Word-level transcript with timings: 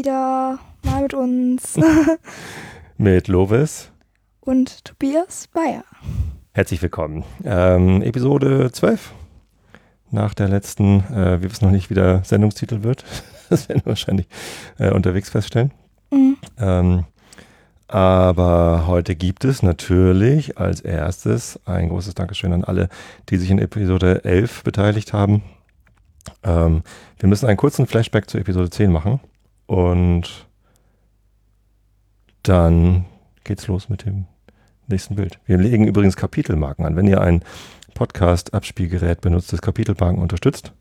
wieder 0.00 0.58
mal 0.82 1.02
mit 1.02 1.12
uns 1.12 1.78
mit 2.96 3.28
Lovis 3.28 3.90
und 4.40 4.82
Tobias 4.86 5.46
Bayer. 5.48 5.84
Herzlich 6.52 6.80
willkommen. 6.80 7.22
Ähm, 7.44 8.00
Episode 8.00 8.72
12. 8.72 9.12
Nach 10.10 10.32
der 10.32 10.48
letzten, 10.48 11.00
äh, 11.12 11.42
wir 11.42 11.50
wissen 11.50 11.66
noch 11.66 11.72
nicht, 11.72 11.90
wie 11.90 11.94
der 11.94 12.24
Sendungstitel 12.24 12.82
wird. 12.82 13.04
Das 13.50 13.68
werden 13.68 13.82
wir 13.84 13.90
wahrscheinlich 13.90 14.26
äh, 14.78 14.90
unterwegs 14.90 15.28
feststellen. 15.28 15.72
Mhm. 16.10 16.38
Ähm, 16.56 17.04
aber 17.86 18.84
heute 18.86 19.16
gibt 19.16 19.44
es 19.44 19.62
natürlich 19.62 20.56
als 20.56 20.80
erstes 20.80 21.60
ein 21.66 21.90
großes 21.90 22.14
Dankeschön 22.14 22.54
an 22.54 22.64
alle, 22.64 22.88
die 23.28 23.36
sich 23.36 23.50
in 23.50 23.58
Episode 23.58 24.24
11 24.24 24.62
beteiligt 24.62 25.12
haben. 25.12 25.42
Ähm, 26.42 26.84
wir 27.18 27.28
müssen 27.28 27.46
einen 27.48 27.58
kurzen 27.58 27.86
Flashback 27.86 28.30
zu 28.30 28.38
Episode 28.38 28.70
10 28.70 28.90
machen 28.90 29.20
und 29.70 30.48
dann 32.42 33.04
geht's 33.44 33.68
los 33.68 33.88
mit 33.88 34.04
dem 34.04 34.24
nächsten 34.88 35.14
Bild. 35.14 35.38
Wir 35.46 35.58
legen 35.58 35.86
übrigens 35.86 36.16
Kapitelmarken 36.16 36.84
an. 36.84 36.96
Wenn 36.96 37.06
ihr 37.06 37.20
ein 37.20 37.44
Podcast-Abspielgerät 37.94 39.20
benutzt, 39.20 39.52
das 39.52 39.62
Kapitelmarken 39.62 40.20
unterstützt, 40.20 40.72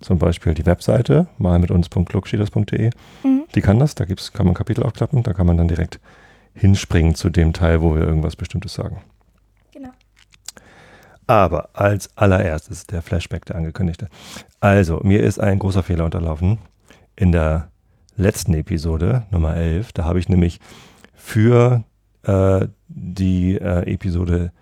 zum 0.00 0.18
Beispiel 0.18 0.54
die 0.54 0.64
Webseite 0.64 1.26
mal 1.36 1.58
mit 1.58 1.70
uns.klugschieders.de, 1.70 2.92
mhm. 3.24 3.42
die 3.54 3.60
kann 3.60 3.78
das, 3.78 3.94
da 3.94 4.06
gibt's, 4.06 4.32
kann 4.32 4.46
man 4.46 4.54
Kapitel 4.54 4.84
aufklappen, 4.84 5.22
da 5.22 5.34
kann 5.34 5.46
man 5.46 5.58
dann 5.58 5.68
direkt 5.68 6.00
hinspringen 6.54 7.14
zu 7.16 7.28
dem 7.28 7.52
Teil, 7.52 7.82
wo 7.82 7.94
wir 7.94 8.04
irgendwas 8.04 8.36
Bestimmtes 8.36 8.72
sagen. 8.72 9.02
Genau. 9.70 9.90
Aber 11.26 11.68
als 11.74 12.16
allererstes 12.16 12.86
der 12.86 13.02
Flashback, 13.02 13.44
der 13.44 13.56
angekündigte. 13.56 14.08
Also, 14.60 15.00
mir 15.02 15.22
ist 15.22 15.40
ein 15.40 15.58
großer 15.58 15.82
Fehler 15.82 16.06
unterlaufen. 16.06 16.58
In 17.16 17.32
der 17.32 17.69
letzten 18.20 18.54
Episode, 18.54 19.24
Nummer 19.30 19.56
11, 19.56 19.92
da 19.92 20.04
habe 20.04 20.18
ich 20.18 20.28
nämlich 20.28 20.60
für 21.14 21.84
äh, 22.22 22.66
die 22.88 23.56
äh, 23.56 23.92
Episode 23.92 24.52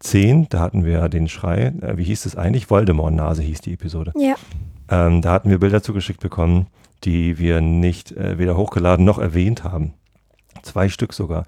10, 0.00 0.48
da 0.48 0.60
hatten 0.60 0.84
wir 0.84 1.08
den 1.08 1.28
Schrei, 1.28 1.72
äh, 1.80 1.96
wie 1.96 2.04
hieß 2.04 2.26
es 2.26 2.36
eigentlich? 2.36 2.70
Voldemort-Nase 2.70 3.42
hieß 3.42 3.60
die 3.60 3.74
Episode. 3.74 4.12
Ja. 4.16 4.34
Ähm, 4.88 5.22
da 5.22 5.32
hatten 5.32 5.50
wir 5.50 5.60
Bilder 5.60 5.82
zugeschickt 5.82 6.20
bekommen, 6.20 6.66
die 7.04 7.38
wir 7.38 7.60
nicht 7.60 8.12
äh, 8.12 8.38
weder 8.38 8.56
hochgeladen 8.56 9.04
noch 9.04 9.18
erwähnt 9.18 9.64
haben. 9.64 9.94
Zwei 10.62 10.88
Stück 10.88 11.12
sogar. 11.12 11.44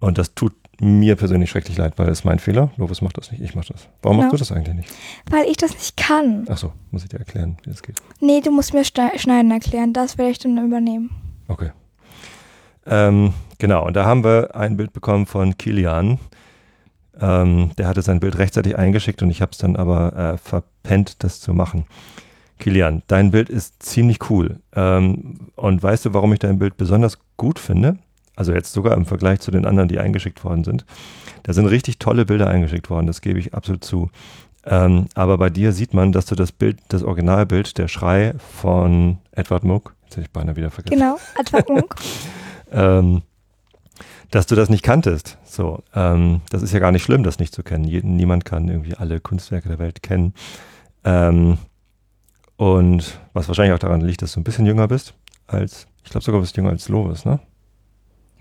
Und 0.00 0.18
das 0.18 0.34
tut 0.34 0.52
mir 0.80 1.16
persönlich 1.16 1.50
schrecklich 1.50 1.76
leid, 1.78 1.94
weil 1.96 2.06
das 2.06 2.20
ist 2.20 2.24
mein 2.24 2.38
Fehler. 2.38 2.70
Lovis 2.76 3.02
macht 3.02 3.18
das 3.18 3.30
nicht, 3.30 3.42
ich 3.42 3.54
mach 3.54 3.64
das. 3.64 3.88
Warum 4.02 4.18
genau. 4.18 4.28
machst 4.28 4.34
du 4.34 4.36
das 4.38 4.52
eigentlich 4.52 4.74
nicht? 4.74 4.92
Weil 5.30 5.46
ich 5.46 5.56
das 5.56 5.72
nicht 5.72 5.96
kann. 5.96 6.46
Ach 6.48 6.58
so, 6.58 6.72
muss 6.90 7.02
ich 7.02 7.08
dir 7.08 7.18
erklären, 7.18 7.56
wie 7.62 7.70
das 7.70 7.82
geht? 7.82 7.96
Nee, 8.20 8.40
du 8.40 8.50
musst 8.50 8.74
mir 8.74 8.84
Schneiden 8.84 9.50
erklären. 9.50 9.92
Das 9.92 10.18
werde 10.18 10.32
ich 10.32 10.38
dann 10.38 10.58
übernehmen. 10.58 11.10
Okay. 11.48 11.70
Ähm, 12.86 13.32
genau, 13.58 13.86
und 13.86 13.94
da 13.94 14.04
haben 14.04 14.22
wir 14.22 14.54
ein 14.54 14.76
Bild 14.76 14.92
bekommen 14.92 15.26
von 15.26 15.56
Kilian. 15.56 16.18
Ähm, 17.20 17.70
der 17.78 17.88
hatte 17.88 18.02
sein 18.02 18.20
Bild 18.20 18.38
rechtzeitig 18.38 18.76
eingeschickt 18.76 19.22
und 19.22 19.30
ich 19.30 19.40
habe 19.40 19.52
es 19.52 19.58
dann 19.58 19.76
aber 19.76 20.34
äh, 20.34 20.38
verpennt, 20.38 21.24
das 21.24 21.40
zu 21.40 21.54
machen. 21.54 21.86
Kilian, 22.58 23.02
dein 23.06 23.30
Bild 23.30 23.50
ist 23.50 23.82
ziemlich 23.82 24.30
cool. 24.30 24.60
Ähm, 24.74 25.50
und 25.56 25.82
weißt 25.82 26.06
du, 26.06 26.14
warum 26.14 26.32
ich 26.32 26.38
dein 26.38 26.58
Bild 26.58 26.76
besonders 26.76 27.18
gut 27.36 27.58
finde? 27.58 27.98
Also 28.36 28.52
jetzt 28.52 28.72
sogar 28.72 28.94
im 28.94 29.06
Vergleich 29.06 29.40
zu 29.40 29.50
den 29.50 29.66
anderen, 29.66 29.88
die 29.88 29.98
eingeschickt 29.98 30.44
worden 30.44 30.62
sind. 30.62 30.84
Da 31.42 31.52
sind 31.52 31.66
richtig 31.66 31.98
tolle 31.98 32.24
Bilder 32.26 32.48
eingeschickt 32.48 32.90
worden, 32.90 33.06
das 33.06 33.20
gebe 33.20 33.38
ich 33.38 33.54
absolut 33.54 33.82
zu. 33.82 34.10
Ähm, 34.64 35.06
aber 35.14 35.38
bei 35.38 35.48
dir 35.48 35.72
sieht 35.72 35.94
man, 35.94 36.12
dass 36.12 36.26
du 36.26 36.34
das 36.34 36.52
Bild, 36.52 36.78
das 36.88 37.02
Originalbild, 37.02 37.78
der 37.78 37.88
Schrei 37.88 38.34
von 38.58 39.18
Edward 39.32 39.64
Muck, 39.64 39.94
jetzt 40.04 40.16
hätte 40.16 40.26
ich 40.26 40.30
beinahe 40.30 40.56
wieder 40.56 40.70
vergessen. 40.70 40.98
Genau, 40.98 41.18
Edward 41.38 41.68
Muck. 41.70 41.94
ähm, 42.72 43.22
dass 44.32 44.46
du 44.46 44.56
das 44.56 44.68
nicht 44.68 44.82
kanntest. 44.82 45.38
So, 45.44 45.82
ähm, 45.94 46.40
das 46.50 46.62
ist 46.62 46.72
ja 46.72 46.80
gar 46.80 46.90
nicht 46.92 47.04
schlimm, 47.04 47.22
das 47.22 47.38
nicht 47.38 47.54
zu 47.54 47.62
kennen. 47.62 47.84
Niemand 47.84 48.44
kann 48.44 48.68
irgendwie 48.68 48.96
alle 48.96 49.20
Kunstwerke 49.20 49.68
der 49.68 49.78
Welt 49.78 50.02
kennen. 50.02 50.34
Ähm, 51.04 51.58
und 52.56 53.20
was 53.34 53.48
wahrscheinlich 53.48 53.74
auch 53.74 53.78
daran 53.78 54.00
liegt, 54.00 54.22
dass 54.22 54.32
du 54.32 54.40
ein 54.40 54.44
bisschen 54.44 54.66
jünger 54.66 54.88
bist 54.88 55.14
als, 55.46 55.86
ich 56.04 56.10
glaube 56.10 56.24
sogar 56.24 56.40
bist 56.40 56.56
jünger 56.56 56.70
als 56.70 56.88
Lovis, 56.88 57.24
ne? 57.24 57.38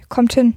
Kommt 0.10 0.34
hin. 0.34 0.56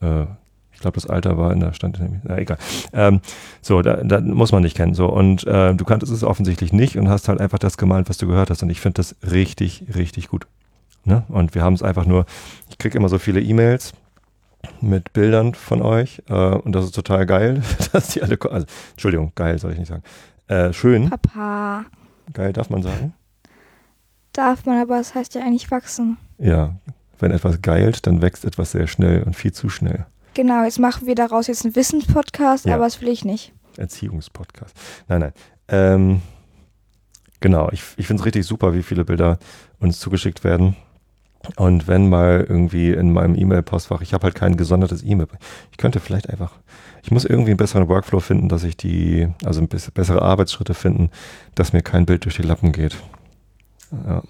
Äh, 0.00 0.26
ich 0.72 0.80
glaube, 0.80 0.96
das 0.96 1.06
Alter 1.06 1.38
war 1.38 1.52
in 1.52 1.60
der 1.60 1.72
Stand. 1.72 2.00
Na, 2.24 2.38
egal. 2.38 2.58
Ähm, 2.92 3.20
so, 3.62 3.80
da, 3.80 3.96
da, 4.02 4.20
muss 4.20 4.52
man 4.52 4.62
nicht 4.62 4.76
kennen. 4.76 4.94
So, 4.94 5.06
und 5.06 5.46
äh, 5.46 5.74
du 5.74 5.84
kanntest 5.84 6.12
es 6.12 6.24
offensichtlich 6.24 6.72
nicht 6.72 6.96
und 6.96 7.08
hast 7.08 7.28
halt 7.28 7.40
einfach 7.40 7.58
das 7.58 7.78
gemalt, 7.78 8.08
was 8.08 8.18
du 8.18 8.26
gehört 8.26 8.50
hast. 8.50 8.62
Und 8.62 8.70
ich 8.70 8.80
finde 8.80 8.96
das 8.96 9.16
richtig, 9.22 9.84
richtig 9.94 10.28
gut. 10.28 10.46
Ne? 11.04 11.24
Und 11.28 11.54
wir 11.54 11.62
haben 11.62 11.74
es 11.74 11.82
einfach 11.82 12.06
nur, 12.06 12.26
ich 12.68 12.78
kriege 12.78 12.98
immer 12.98 13.08
so 13.08 13.18
viele 13.18 13.40
E-Mails 13.40 13.92
mit 14.80 15.12
Bildern 15.12 15.54
von 15.54 15.82
euch 15.82 16.22
äh, 16.28 16.34
und 16.34 16.72
das 16.72 16.86
ist 16.86 16.94
total 16.94 17.26
geil, 17.26 17.62
dass 17.92 18.08
die 18.08 18.22
alle, 18.22 18.38
also, 18.50 18.66
Entschuldigung, 18.92 19.32
geil 19.34 19.58
soll 19.58 19.72
ich 19.72 19.78
nicht 19.78 19.88
sagen. 19.88 20.02
Äh, 20.48 20.72
schön. 20.72 21.10
Papa. 21.10 21.84
Geil 22.32 22.52
darf 22.52 22.70
man 22.70 22.82
sagen. 22.82 23.14
Darf 24.32 24.66
man, 24.66 24.80
aber 24.80 24.98
es 24.98 25.08
das 25.08 25.14
heißt 25.14 25.34
ja 25.34 25.42
eigentlich 25.42 25.70
wachsen. 25.70 26.16
Ja, 26.38 26.74
wenn 27.24 27.32
etwas 27.32 27.62
geilt, 27.62 28.06
dann 28.06 28.20
wächst 28.20 28.44
etwas 28.44 28.72
sehr 28.72 28.86
schnell 28.86 29.22
und 29.22 29.34
viel 29.34 29.52
zu 29.52 29.70
schnell. 29.70 30.04
Genau, 30.34 30.62
jetzt 30.62 30.78
machen 30.78 31.06
wir 31.06 31.14
daraus 31.14 31.46
jetzt 31.46 31.64
einen 31.64 31.74
Wissenspodcast, 31.74 32.66
ja. 32.66 32.74
aber 32.74 32.84
das 32.84 33.00
will 33.00 33.08
ich 33.08 33.24
nicht. 33.24 33.52
Erziehungspodcast. 33.78 34.76
Nein, 35.08 35.20
nein. 35.20 35.32
Ähm, 35.68 36.22
genau, 37.40 37.70
ich, 37.72 37.82
ich 37.96 38.06
finde 38.06 38.20
es 38.20 38.26
richtig 38.26 38.44
super, 38.44 38.74
wie 38.74 38.82
viele 38.82 39.06
Bilder 39.06 39.38
uns 39.80 40.00
zugeschickt 40.00 40.44
werden. 40.44 40.76
Und 41.56 41.88
wenn 41.88 42.08
mal 42.08 42.44
irgendwie 42.46 42.90
in 42.90 43.12
meinem 43.12 43.36
E-Mail-Postfach, 43.36 44.02
ich 44.02 44.12
habe 44.12 44.24
halt 44.24 44.34
kein 44.34 44.56
gesondertes 44.58 45.02
E-Mail, 45.02 45.28
ich 45.70 45.78
könnte 45.78 46.00
vielleicht 46.00 46.28
einfach, 46.28 46.52
ich 47.02 47.10
muss 47.10 47.24
irgendwie 47.24 47.52
einen 47.52 47.58
besseren 47.58 47.88
Workflow 47.88 48.20
finden, 48.20 48.50
dass 48.50 48.64
ich 48.64 48.76
die, 48.76 49.28
also 49.44 49.66
bessere 49.66 50.20
Arbeitsschritte 50.20 50.74
finden, 50.74 51.10
dass 51.54 51.72
mir 51.72 51.82
kein 51.82 52.04
Bild 52.04 52.24
durch 52.24 52.36
die 52.36 52.42
Lappen 52.42 52.72
geht. 52.72 52.96
Ja. 54.06 54.22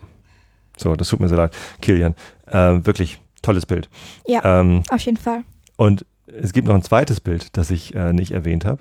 So, 0.77 0.97
das 0.97 1.09
tut 1.09 1.21
mir 1.21 1.29
sehr 1.29 1.39
leid. 1.39 1.55
Kilian, 1.81 2.15
äh, 2.47 2.85
wirklich 2.85 3.21
tolles 3.43 3.67
Bild. 3.67 3.89
Ja, 4.27 4.61
ähm, 4.61 4.83
auf 4.91 5.01
jeden 5.03 5.17
Fall. 5.17 5.43
Und 5.77 6.05
es 6.27 6.53
gibt 6.53 6.67
noch 6.67 6.75
ein 6.75 6.83
zweites 6.83 7.21
Bild, 7.21 7.57
das 7.57 7.71
ich 7.71 7.95
äh, 7.95 8.13
nicht 8.13 8.33
erwähnt 8.33 8.65
habe. 8.65 8.81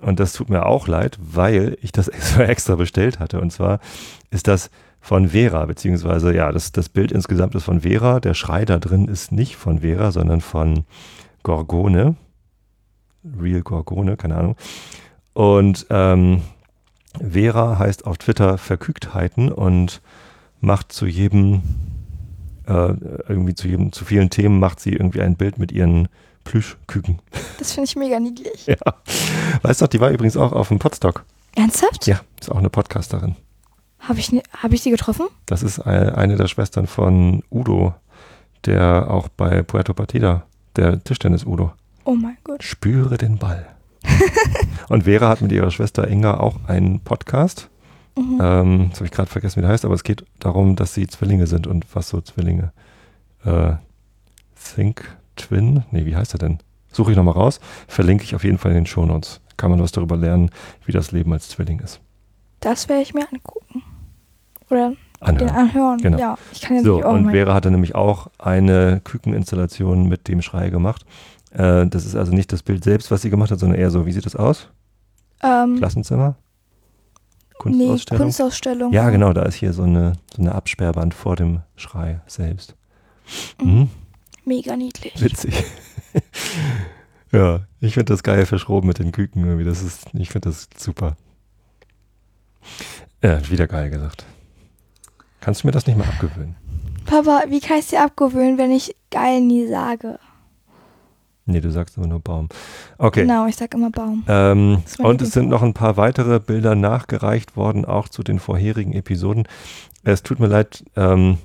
Und 0.00 0.18
das 0.18 0.32
tut 0.32 0.48
mir 0.48 0.66
auch 0.66 0.88
leid, 0.88 1.18
weil 1.20 1.76
ich 1.82 1.92
das 1.92 2.08
extra, 2.08 2.44
extra 2.44 2.74
bestellt 2.76 3.18
hatte. 3.18 3.40
Und 3.40 3.52
zwar 3.52 3.80
ist 4.30 4.48
das 4.48 4.70
von 5.00 5.28
Vera, 5.30 5.64
beziehungsweise 5.64 6.34
ja, 6.34 6.52
das, 6.52 6.72
das 6.72 6.88
Bild 6.88 7.12
insgesamt 7.12 7.54
ist 7.54 7.64
von 7.64 7.80
Vera. 7.80 8.20
Der 8.20 8.34
Schrei 8.34 8.64
da 8.64 8.78
drin 8.78 9.08
ist 9.08 9.32
nicht 9.32 9.56
von 9.56 9.80
Vera, 9.80 10.12
sondern 10.12 10.40
von 10.40 10.84
Gorgone. 11.42 12.16
Real 13.38 13.62
Gorgone, 13.62 14.16
keine 14.16 14.36
Ahnung. 14.36 14.56
Und 15.32 15.86
ähm, 15.90 16.42
Vera 17.18 17.78
heißt 17.78 18.06
auf 18.06 18.18
Twitter 18.18 18.58
Verkügtheiten 18.58 19.50
und 19.50 20.00
macht 20.60 20.92
zu 20.92 21.06
jedem, 21.06 21.62
äh, 22.66 22.94
irgendwie 23.28 23.54
zu 23.54 23.68
jedem, 23.68 23.92
zu 23.92 24.04
vielen 24.04 24.30
Themen 24.30 24.60
macht 24.60 24.80
sie 24.80 24.92
irgendwie 24.92 25.22
ein 25.22 25.36
Bild 25.36 25.58
mit 25.58 25.72
ihren 25.72 26.08
Plüschküken. 26.44 27.20
Das 27.58 27.72
finde 27.72 27.88
ich 27.88 27.96
mega 27.96 28.18
niedlich. 28.18 28.66
ja. 28.66 28.76
Weißt 29.62 29.82
du, 29.82 29.86
die 29.86 30.00
war 30.00 30.10
übrigens 30.10 30.36
auch 30.36 30.52
auf 30.52 30.68
dem 30.68 30.78
Podstock. 30.78 31.24
Ernsthaft? 31.54 32.06
Ja, 32.06 32.20
ist 32.40 32.50
auch 32.50 32.58
eine 32.58 32.70
Podcasterin. 32.70 33.36
Habe 34.00 34.18
ich, 34.18 34.30
hab 34.56 34.72
ich 34.72 34.82
sie 34.82 34.90
getroffen? 34.90 35.26
Das 35.46 35.62
ist 35.62 35.78
eine 35.80 36.36
der 36.36 36.48
Schwestern 36.48 36.86
von 36.86 37.42
Udo, 37.50 37.94
der 38.64 39.10
auch 39.10 39.28
bei 39.28 39.62
Puerto 39.62 39.92
Partida, 39.92 40.46
der 40.76 41.02
Tischtennis-Udo. 41.04 41.72
Oh 42.04 42.14
mein 42.14 42.38
Gott. 42.44 42.62
Spüre 42.62 43.18
den 43.18 43.38
Ball. 43.38 43.66
und 44.88 45.04
Vera 45.04 45.28
hat 45.28 45.42
mit 45.42 45.52
ihrer 45.52 45.70
Schwester 45.70 46.08
Inga 46.08 46.38
auch 46.38 46.64
einen 46.66 47.00
Podcast. 47.00 47.69
Mhm. 48.20 48.38
Ähm, 48.42 48.86
das 48.90 48.98
habe 48.98 49.06
ich 49.06 49.12
gerade 49.12 49.30
vergessen, 49.30 49.56
wie 49.56 49.60
der 49.62 49.70
heißt, 49.70 49.84
aber 49.84 49.94
es 49.94 50.04
geht 50.04 50.24
darum, 50.38 50.76
dass 50.76 50.94
sie 50.94 51.06
Zwillinge 51.06 51.46
sind 51.46 51.66
und 51.66 51.86
was 51.94 52.08
so 52.08 52.20
Zwillinge. 52.20 52.72
Äh, 53.44 53.72
Think 54.74 55.16
Twin? 55.36 55.84
Nee, 55.90 56.04
wie 56.04 56.16
heißt 56.16 56.34
er 56.34 56.38
denn? 56.38 56.58
Suche 56.92 57.12
ich 57.12 57.16
nochmal 57.16 57.34
raus. 57.34 57.60
Verlinke 57.88 58.24
ich 58.24 58.34
auf 58.34 58.44
jeden 58.44 58.58
Fall 58.58 58.72
in 58.72 58.78
den 58.78 58.86
Shownotes. 58.86 59.40
Kann 59.56 59.70
man 59.70 59.80
was 59.80 59.92
darüber 59.92 60.16
lernen, 60.16 60.50
wie 60.84 60.92
das 60.92 61.12
Leben 61.12 61.32
als 61.32 61.48
Zwilling 61.48 61.80
ist. 61.80 62.00
Das 62.60 62.88
werde 62.88 63.02
ich 63.02 63.14
mir 63.14 63.26
angucken. 63.32 63.82
Oder 64.68 64.92
anhören. 65.20 65.48
Den 65.48 65.56
anhören. 65.56 65.98
Genau. 65.98 66.18
Ja, 66.18 66.38
ich 66.52 66.60
kann 66.60 66.84
so, 66.84 67.02
auch 67.02 67.12
und 67.12 67.30
Vera 67.30 67.54
hatte 67.54 67.70
nämlich 67.70 67.94
auch 67.94 68.28
eine 68.38 69.00
Kükeninstallation 69.02 70.08
mit 70.08 70.28
dem 70.28 70.42
Schrei 70.42 70.70
gemacht. 70.70 71.06
Äh, 71.52 71.86
das 71.86 72.04
ist 72.04 72.16
also 72.16 72.32
nicht 72.32 72.52
das 72.52 72.62
Bild 72.62 72.84
selbst, 72.84 73.10
was 73.10 73.22
sie 73.22 73.30
gemacht 73.30 73.50
hat, 73.50 73.58
sondern 73.58 73.78
eher 73.78 73.90
so, 73.90 74.06
wie 74.06 74.12
sieht 74.12 74.26
das 74.26 74.36
aus? 74.36 74.68
Ähm, 75.42 75.76
Klassenzimmer? 75.78 76.36
Kunstausstellung? 77.60 78.18
Nee, 78.18 78.24
Kunstausstellung. 78.24 78.92
Ja, 78.92 79.10
genau, 79.10 79.32
da 79.32 79.42
ist 79.42 79.56
hier 79.56 79.72
so 79.72 79.82
eine, 79.82 80.14
so 80.34 80.40
eine 80.40 80.54
Absperrband 80.54 81.14
vor 81.14 81.36
dem 81.36 81.60
Schrei 81.76 82.20
selbst. 82.26 82.74
Mhm. 83.60 83.70
Mhm. 83.70 83.90
Mega 84.44 84.76
niedlich. 84.76 85.20
Witzig. 85.22 85.64
ja, 87.32 87.60
ich 87.80 87.94
finde 87.94 88.12
das 88.12 88.22
geil 88.22 88.46
verschroben 88.46 88.88
mit 88.88 88.98
den 88.98 89.12
Küken 89.12 89.44
irgendwie. 89.44 89.64
Das 89.64 89.82
ist, 89.82 90.06
ich 90.14 90.30
finde 90.30 90.48
das 90.48 90.68
super. 90.76 91.16
Ja, 93.22 93.48
wieder 93.50 93.66
geil 93.66 93.90
gesagt. 93.90 94.24
Kannst 95.40 95.62
du 95.62 95.68
mir 95.68 95.72
das 95.72 95.86
nicht 95.86 95.98
mal 95.98 96.08
abgewöhnen? 96.08 96.56
Papa, 97.04 97.44
wie 97.48 97.60
kann 97.60 97.78
ich 97.78 97.84
es 97.84 97.90
dir 97.90 98.02
abgewöhnen, 98.02 98.56
wenn 98.56 98.70
ich 98.70 98.96
geil 99.10 99.40
nie 99.42 99.66
sage? 99.66 100.18
Nee, 101.50 101.60
du 101.60 101.70
sagst 101.70 101.96
immer 101.96 102.06
nur 102.06 102.20
Baum. 102.20 102.48
Okay. 102.98 103.22
Genau, 103.22 103.46
ich 103.46 103.56
sag 103.56 103.74
immer 103.74 103.90
Baum. 103.90 104.24
Ähm, 104.28 104.82
und 104.98 105.22
es 105.22 105.32
sind 105.32 105.48
noch 105.48 105.62
ein 105.62 105.74
paar 105.74 105.96
weitere 105.96 106.40
Bilder 106.40 106.74
nachgereicht 106.74 107.56
worden, 107.56 107.84
auch 107.84 108.08
zu 108.08 108.22
den 108.22 108.38
vorherigen 108.38 108.92
Episoden. 108.92 109.48
Es 110.04 110.22
tut 110.22 110.40
mir 110.40 110.46
leid, 110.46 110.84
ähm, 110.96 111.38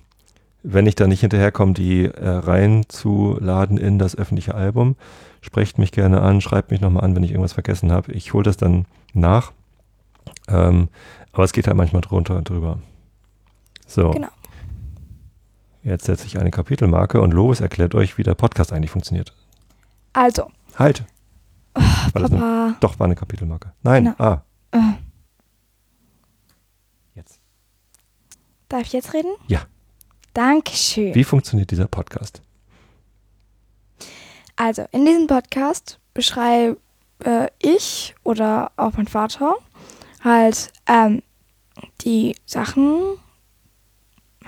wenn 0.63 0.87
ich 0.87 0.95
da 0.95 1.07
nicht 1.07 1.21
hinterherkomme, 1.21 1.73
die 1.73 2.05
äh, 2.05 2.27
reinzuladen 2.27 3.77
in 3.77 3.99
das 3.99 4.17
öffentliche 4.17 4.55
Album. 4.55 4.95
Sprecht 5.41 5.77
mich 5.77 5.91
gerne 5.91 6.21
an, 6.21 6.41
schreibt 6.41 6.71
mich 6.71 6.81
nochmal 6.81 7.03
an, 7.03 7.15
wenn 7.15 7.23
ich 7.23 7.31
irgendwas 7.31 7.53
vergessen 7.53 7.91
habe. 7.91 8.11
Ich 8.13 8.33
hole 8.33 8.43
das 8.43 8.57
dann 8.57 8.85
nach. 9.13 9.51
Ähm, 10.47 10.89
aber 11.33 11.43
es 11.43 11.53
geht 11.53 11.67
halt 11.67 11.77
manchmal 11.77 12.01
drunter 12.01 12.37
und 12.37 12.49
drüber. 12.49 12.79
So. 13.85 14.11
Genau. 14.11 14.29
Jetzt 15.83 16.05
setze 16.05 16.25
ich 16.25 16.39
eine 16.39 16.49
Kapitelmarke 16.49 17.21
und 17.21 17.31
Lovis 17.31 17.61
erklärt 17.61 17.93
euch, 17.93 18.17
wie 18.17 18.23
der 18.23 18.33
Podcast 18.33 18.73
eigentlich 18.73 18.89
funktioniert. 18.89 19.35
Also, 20.15 20.49
Halt! 20.77 21.03
War 21.73 22.21
das 22.21 22.31
eine, 22.31 22.39
Papa. 22.39 22.75
doch, 22.79 22.99
war 22.99 23.05
eine 23.05 23.15
Kapitelmarke. 23.15 23.73
Nein, 23.83 24.05
Genau. 24.05 24.15
ah, 24.17 24.43
Äh, 24.71 24.79
jetzt. 27.15 27.39
darf 28.69 28.81
ich 28.83 28.93
jetzt 28.93 29.13
reden? 29.13 29.33
Ja. 29.47 29.61
Dankeschön. 30.33 31.13
Wie 31.15 31.23
funktioniert 31.23 31.71
dieser 31.71 31.87
Podcast? 31.87 32.41
Also, 34.55 34.85
in 34.91 35.05
diesem 35.05 35.27
Podcast 35.27 35.99
beschreibe 36.13 36.77
äh, 37.25 37.47
ich 37.59 38.15
oder 38.23 38.71
auch 38.77 38.93
mein 38.93 39.07
Vater 39.07 39.55
halt 40.23 40.71
ähm, 40.87 41.21
die 42.01 42.35
Sachen 42.45 43.17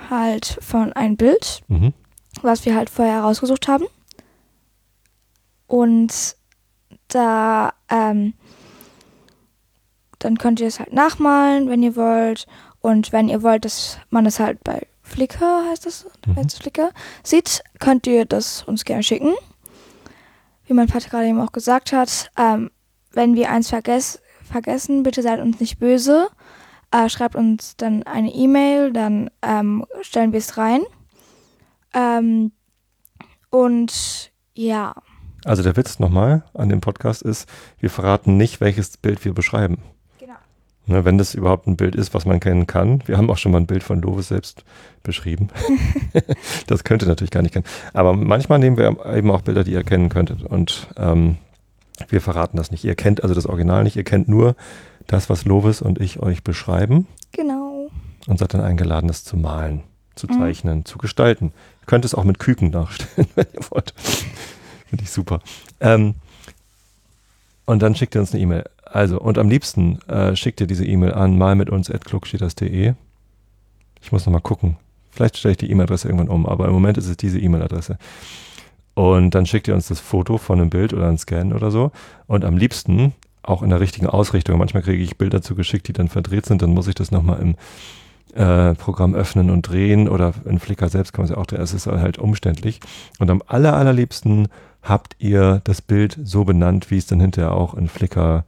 halt 0.08 0.58
von 0.62 0.92
einem 0.94 1.16
Bild, 1.16 1.62
Mhm. 1.68 1.92
was 2.42 2.64
wir 2.64 2.74
halt 2.74 2.88
vorher 2.88 3.14
herausgesucht 3.16 3.68
haben. 3.68 3.84
Und 5.68 6.36
da, 7.08 7.72
ähm, 7.88 8.34
dann 10.18 10.38
könnt 10.38 10.58
ihr 10.58 10.66
es 10.66 10.80
halt 10.80 10.92
nachmalen, 10.92 11.68
wenn 11.68 11.82
ihr 11.82 11.94
wollt. 11.94 12.46
Und 12.80 13.12
wenn 13.12 13.28
ihr 13.28 13.42
wollt, 13.42 13.64
dass 13.64 13.98
man 14.10 14.26
es 14.26 14.40
halt 14.40 14.64
bei 14.64 14.86
Flickr, 15.02 15.64
heißt 15.70 15.86
das, 15.86 16.06
Mhm. 16.26 16.36
heißt 16.36 16.54
es 16.54 16.58
Flickr, 16.58 16.90
sieht, 17.22 17.62
könnt 17.78 18.06
ihr 18.06 18.24
das 18.24 18.62
uns 18.64 18.84
gerne 18.84 19.02
schicken. 19.02 19.34
Wie 20.66 20.74
mein 20.74 20.88
Vater 20.88 21.08
gerade 21.08 21.26
eben 21.28 21.40
auch 21.40 21.52
gesagt 21.52 21.92
hat, 21.92 22.30
ähm, 22.36 22.70
wenn 23.12 23.34
wir 23.34 23.50
eins 23.50 23.68
vergess 23.68 24.20
vergessen, 24.44 25.02
bitte 25.02 25.22
seid 25.22 25.40
uns 25.40 25.60
nicht 25.60 25.78
böse. 25.78 26.28
Äh, 26.90 27.08
schreibt 27.10 27.36
uns 27.36 27.76
dann 27.76 28.02
eine 28.04 28.32
E-Mail, 28.32 28.92
dann 28.92 29.30
ähm, 29.42 29.84
stellen 30.00 30.32
wir 30.32 30.38
es 30.38 30.56
rein. 30.56 30.80
Ähm, 31.92 32.52
und 33.50 34.30
ja, 34.54 34.94
Also 35.48 35.62
der 35.62 35.76
Witz 35.76 35.98
nochmal 35.98 36.42
an 36.54 36.68
dem 36.68 36.80
Podcast 36.80 37.22
ist, 37.22 37.48
wir 37.80 37.90
verraten 37.90 38.36
nicht, 38.36 38.60
welches 38.60 38.96
Bild 38.96 39.24
wir 39.24 39.32
beschreiben. 39.34 39.78
genau. 40.18 40.34
Ne, 40.86 41.04
wenn 41.04 41.18
das 41.18 41.34
überhaupt 41.34 41.66
ein 41.66 41.76
Bild 41.76 41.94
ist, 41.94 42.14
was 42.14 42.24
man 42.26 42.40
kennen 42.40 42.66
kann. 42.66 43.02
Wir 43.06 43.16
haben 43.18 43.30
auch 43.30 43.36
schon 43.38 43.52
mal 43.52 43.58
ein 43.58 43.66
Bild 43.66 43.82
von 43.82 44.00
Lovis 44.00 44.28
selbst 44.28 44.64
beschrieben. 45.02 45.48
das 46.66 46.84
könnte 46.84 47.06
natürlich 47.06 47.30
gar 47.30 47.42
nicht 47.42 47.52
kennen. 47.52 47.66
Aber 47.92 48.14
manchmal 48.14 48.58
nehmen 48.58 48.76
wir 48.76 48.96
eben 49.14 49.30
auch 49.30 49.42
Bilder, 49.42 49.64
die 49.64 49.72
ihr 49.72 49.84
kennen 49.84 50.08
könntet. 50.08 50.42
Und 50.42 50.88
ähm, 50.96 51.36
wir 52.08 52.20
verraten 52.20 52.56
das 52.56 52.70
nicht. 52.70 52.84
Ihr 52.84 52.94
kennt 52.94 53.22
also 53.22 53.34
das 53.34 53.46
Original 53.46 53.84
nicht. 53.84 53.96
Ihr 53.96 54.04
kennt 54.04 54.28
nur 54.28 54.54
das, 55.06 55.28
was 55.30 55.44
Lovis 55.44 55.80
und 55.82 56.00
ich 56.00 56.20
euch 56.20 56.42
beschreiben. 56.44 57.06
Genau. 57.32 57.90
und 58.26 58.38
seid 58.38 58.52
dann 58.54 58.60
eingeladen, 58.62 59.08
das 59.08 59.24
zu 59.24 59.36
malen, 59.38 59.82
zu 60.14 60.26
Mhm. 60.26 60.32
zeichnen, 60.38 60.84
zu 60.84 60.98
gestalten. 60.98 61.52
Ihr 61.82 61.86
könnt 61.86 62.04
es 62.04 62.14
auch 62.14 62.24
mit 62.24 62.38
Küken 62.38 62.70
nachstellen, 62.70 63.28
wenn 63.34 63.46
ihr 63.54 63.60
wollt. 63.70 63.94
Finde 64.88 65.04
ich 65.04 65.10
super. 65.10 65.40
Ähm, 65.80 66.14
und 67.66 67.82
dann 67.82 67.94
schickt 67.94 68.14
ihr 68.14 68.20
uns 68.20 68.32
eine 68.32 68.42
E-Mail. 68.42 68.64
Also, 68.84 69.20
und 69.20 69.36
am 69.38 69.50
liebsten 69.50 70.00
äh, 70.08 70.34
schickt 70.34 70.60
ihr 70.60 70.66
diese 70.66 70.86
E-Mail 70.86 71.12
an 71.12 71.36
mal 71.36 71.54
mit 71.54 71.68
uns 71.68 71.90
at 71.90 72.04
klugschieders.de. 72.04 72.94
Ich 74.00 74.12
muss 74.12 74.24
nochmal 74.24 74.40
gucken. 74.40 74.76
Vielleicht 75.10 75.36
stelle 75.36 75.52
ich 75.52 75.58
die 75.58 75.70
E-Mail-Adresse 75.70 76.08
irgendwann 76.08 76.28
um, 76.28 76.46
aber 76.46 76.66
im 76.66 76.72
Moment 76.72 76.96
ist 76.96 77.08
es 77.08 77.16
diese 77.16 77.38
E-Mail-Adresse. 77.38 77.98
Und 78.94 79.34
dann 79.34 79.46
schickt 79.46 79.68
ihr 79.68 79.74
uns 79.74 79.88
das 79.88 80.00
Foto 80.00 80.38
von 80.38 80.60
einem 80.60 80.70
Bild 80.70 80.92
oder 80.92 81.08
einen 81.08 81.18
Scan 81.18 81.52
oder 81.52 81.70
so. 81.70 81.92
Und 82.26 82.44
am 82.44 82.56
liebsten 82.56 83.12
auch 83.42 83.62
in 83.62 83.70
der 83.70 83.80
richtigen 83.80 84.06
Ausrichtung. 84.06 84.58
Manchmal 84.58 84.82
kriege 84.82 85.02
ich 85.02 85.16
Bilder 85.16 85.42
zugeschickt, 85.42 85.88
die 85.88 85.92
dann 85.92 86.08
verdreht 86.08 86.46
sind. 86.46 86.62
Dann 86.62 86.70
muss 86.70 86.88
ich 86.88 86.94
das 86.94 87.10
nochmal 87.10 87.40
im 87.40 87.54
äh, 88.34 88.74
Programm 88.74 89.14
öffnen 89.14 89.50
und 89.50 89.62
drehen 89.62 90.08
oder 90.08 90.34
in 90.44 90.58
Flickr 90.58 90.88
selbst 90.88 91.12
kann 91.12 91.22
man 91.22 91.30
es 91.30 91.36
ja 91.36 91.40
auch 91.40 91.46
drehen. 91.46 91.60
Es 91.60 91.72
ist 91.72 91.86
halt 91.86 92.18
umständlich. 92.18 92.80
Und 93.18 93.30
am 93.30 93.42
aller, 93.46 93.76
allerliebsten 93.76 94.48
habt 94.82 95.16
ihr 95.18 95.60
das 95.64 95.82
Bild 95.82 96.18
so 96.22 96.44
benannt, 96.44 96.90
wie 96.90 96.98
es 96.98 97.06
dann 97.06 97.20
hinterher 97.20 97.52
auch 97.52 97.74
in 97.74 97.88
Flickr 97.88 98.44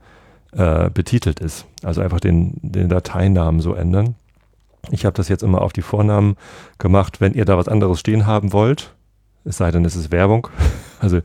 äh, 0.51 0.89
betitelt 0.89 1.39
ist. 1.39 1.65
Also 1.83 2.01
einfach 2.01 2.19
den, 2.19 2.55
den 2.61 2.89
Dateinamen 2.89 3.61
so 3.61 3.73
ändern. 3.73 4.15
Ich 4.89 5.05
habe 5.05 5.15
das 5.15 5.29
jetzt 5.29 5.43
immer 5.43 5.61
auf 5.61 5.73
die 5.73 5.81
Vornamen 5.81 6.35
gemacht. 6.77 7.21
Wenn 7.21 7.33
ihr 7.33 7.45
da 7.45 7.57
was 7.57 7.67
anderes 7.67 7.99
stehen 7.99 8.25
haben 8.25 8.51
wollt, 8.51 8.93
es 9.43 9.57
sei 9.57 9.71
denn, 9.71 9.85
es 9.85 9.95
ist 9.95 10.11
Werbung, 10.11 10.47
also 10.99 11.19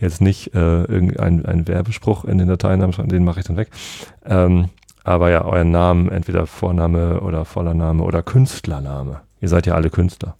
jetzt 0.00 0.20
nicht 0.20 0.54
äh, 0.54 0.84
irgendein 0.84 1.44
ein 1.44 1.68
Werbespruch 1.68 2.24
in 2.24 2.38
den 2.38 2.48
Dateinamen, 2.48 3.08
den 3.08 3.24
mache 3.24 3.40
ich 3.40 3.46
dann 3.46 3.56
weg. 3.56 3.70
Ähm, 4.24 4.68
aber 5.04 5.30
ja, 5.30 5.44
euren 5.44 5.70
Namen, 5.70 6.08
entweder 6.10 6.46
Vorname 6.46 7.20
oder 7.20 7.44
voller 7.44 7.74
Name 7.74 8.04
oder 8.04 8.22
Künstlername. 8.22 9.20
Ihr 9.40 9.48
seid 9.48 9.66
ja 9.66 9.74
alle 9.74 9.90
Künstler. 9.90 10.36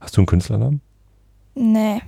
Hast 0.00 0.16
du 0.16 0.22
einen 0.22 0.26
Künstlernamen? 0.26 0.80
Nee, 1.54 2.00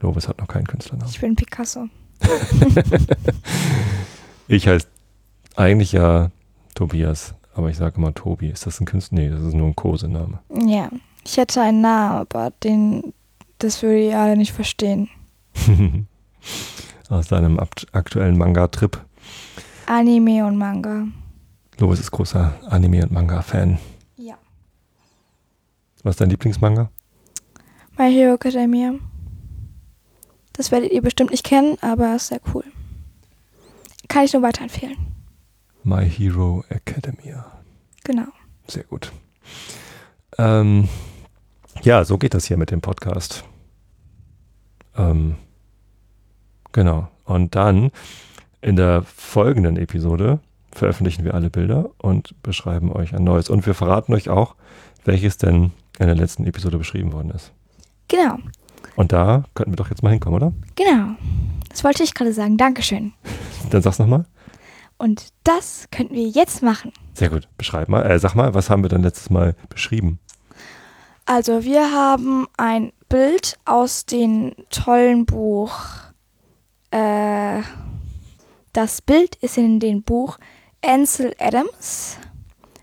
Lovis 0.00 0.28
hat 0.28 0.38
noch 0.38 0.48
keinen 0.48 0.66
Künstlernamen. 0.66 1.10
ich 1.10 1.20
bin 1.20 1.34
Picasso. 1.36 1.88
Ich 4.48 4.68
heiße 4.68 4.86
eigentlich 5.56 5.92
ja 5.92 6.30
Tobias, 6.74 7.34
aber 7.54 7.68
ich 7.70 7.76
sage 7.76 7.96
immer 7.96 8.14
Tobi. 8.14 8.48
Ist 8.48 8.64
das 8.66 8.80
ein 8.80 8.84
Künstler? 8.86 9.18
Nee, 9.18 9.28
das 9.30 9.40
ist 9.42 9.54
nur 9.54 9.66
ein 9.66 9.74
Kosename. 9.76 10.38
Ja, 10.66 10.88
ich 11.24 11.36
hätte 11.36 11.60
einen 11.62 11.80
Namen, 11.80 12.20
aber 12.20 12.52
den, 12.62 13.12
das 13.58 13.82
würde 13.82 14.04
ihr 14.06 14.18
alle 14.18 14.36
nicht 14.36 14.52
verstehen. 14.52 15.08
Aus 17.08 17.26
deinem 17.28 17.58
akt- 17.58 17.86
aktuellen 17.92 18.38
Manga-Trip. 18.38 19.00
Anime 19.86 20.46
und 20.46 20.56
Manga. 20.58 21.06
Lovis 21.78 22.00
ist 22.00 22.10
großer 22.12 22.54
Anime- 22.68 23.02
und 23.02 23.12
Manga-Fan. 23.12 23.78
Ja. 24.16 24.34
Was 26.04 26.12
ist 26.14 26.20
dein 26.20 26.30
Lieblingsmanga? 26.30 26.88
My 27.98 28.12
Hero 28.12 28.34
Academia. 28.34 28.94
Das 30.56 30.70
werdet 30.70 30.90
ihr 30.90 31.02
bestimmt 31.02 31.30
nicht 31.30 31.44
kennen, 31.44 31.76
aber 31.82 32.16
ist 32.16 32.28
sehr 32.28 32.40
cool. 32.54 32.64
Kann 34.08 34.24
ich 34.24 34.32
nur 34.32 34.42
weiterempfehlen. 34.42 34.96
My 35.82 36.08
Hero 36.08 36.64
Academia. 36.68 37.44
Genau. 38.04 38.26
Sehr 38.66 38.84
gut. 38.84 39.12
Ähm, 40.38 40.88
ja, 41.82 42.04
so 42.04 42.18
geht 42.18 42.34
das 42.34 42.46
hier 42.46 42.56
mit 42.56 42.70
dem 42.70 42.80
Podcast. 42.80 43.44
Ähm, 44.96 45.36
genau. 46.72 47.08
Und 47.24 47.54
dann 47.54 47.90
in 48.60 48.76
der 48.76 49.02
folgenden 49.02 49.76
Episode 49.76 50.40
veröffentlichen 50.72 51.24
wir 51.24 51.34
alle 51.34 51.50
Bilder 51.50 51.90
und 51.98 52.40
beschreiben 52.42 52.92
euch 52.92 53.14
ein 53.14 53.24
neues. 53.24 53.50
Und 53.50 53.66
wir 53.66 53.74
verraten 53.74 54.14
euch 54.14 54.28
auch, 54.28 54.56
welches 55.04 55.36
denn 55.36 55.72
in 55.98 56.06
der 56.06 56.14
letzten 56.14 56.46
Episode 56.46 56.78
beschrieben 56.78 57.12
worden 57.12 57.30
ist. 57.30 57.52
Genau. 58.08 58.38
Und 58.96 59.12
da 59.12 59.44
könnten 59.54 59.72
wir 59.72 59.76
doch 59.76 59.90
jetzt 59.90 60.02
mal 60.02 60.10
hinkommen, 60.10 60.42
oder? 60.42 60.52
Genau. 60.74 61.14
Das 61.68 61.84
wollte 61.84 62.02
ich 62.02 62.14
gerade 62.14 62.32
sagen. 62.32 62.56
Dankeschön. 62.56 63.12
Dann 63.70 63.82
sag's 63.82 63.98
nochmal. 63.98 64.24
Und 64.98 65.28
das 65.44 65.86
könnten 65.90 66.14
wir 66.14 66.26
jetzt 66.26 66.62
machen. 66.62 66.92
Sehr 67.14 67.28
gut. 67.28 67.48
Beschreib 67.58 67.88
mal. 67.88 68.02
Äh, 68.10 68.18
sag 68.18 68.34
mal, 68.34 68.54
was 68.54 68.70
haben 68.70 68.82
wir 68.82 68.88
denn 68.88 69.02
letztes 69.02 69.30
Mal 69.30 69.54
beschrieben? 69.68 70.18
Also, 71.26 71.64
wir 71.64 71.92
haben 71.92 72.46
ein 72.56 72.92
Bild 73.08 73.58
aus 73.66 74.06
dem 74.06 74.54
tollen 74.70 75.26
Buch. 75.26 75.78
Äh, 76.90 77.62
das 78.72 79.02
Bild 79.02 79.36
ist 79.36 79.58
in 79.58 79.80
dem 79.80 80.02
Buch 80.02 80.38
Ansel 80.82 81.34
Adams 81.38 82.16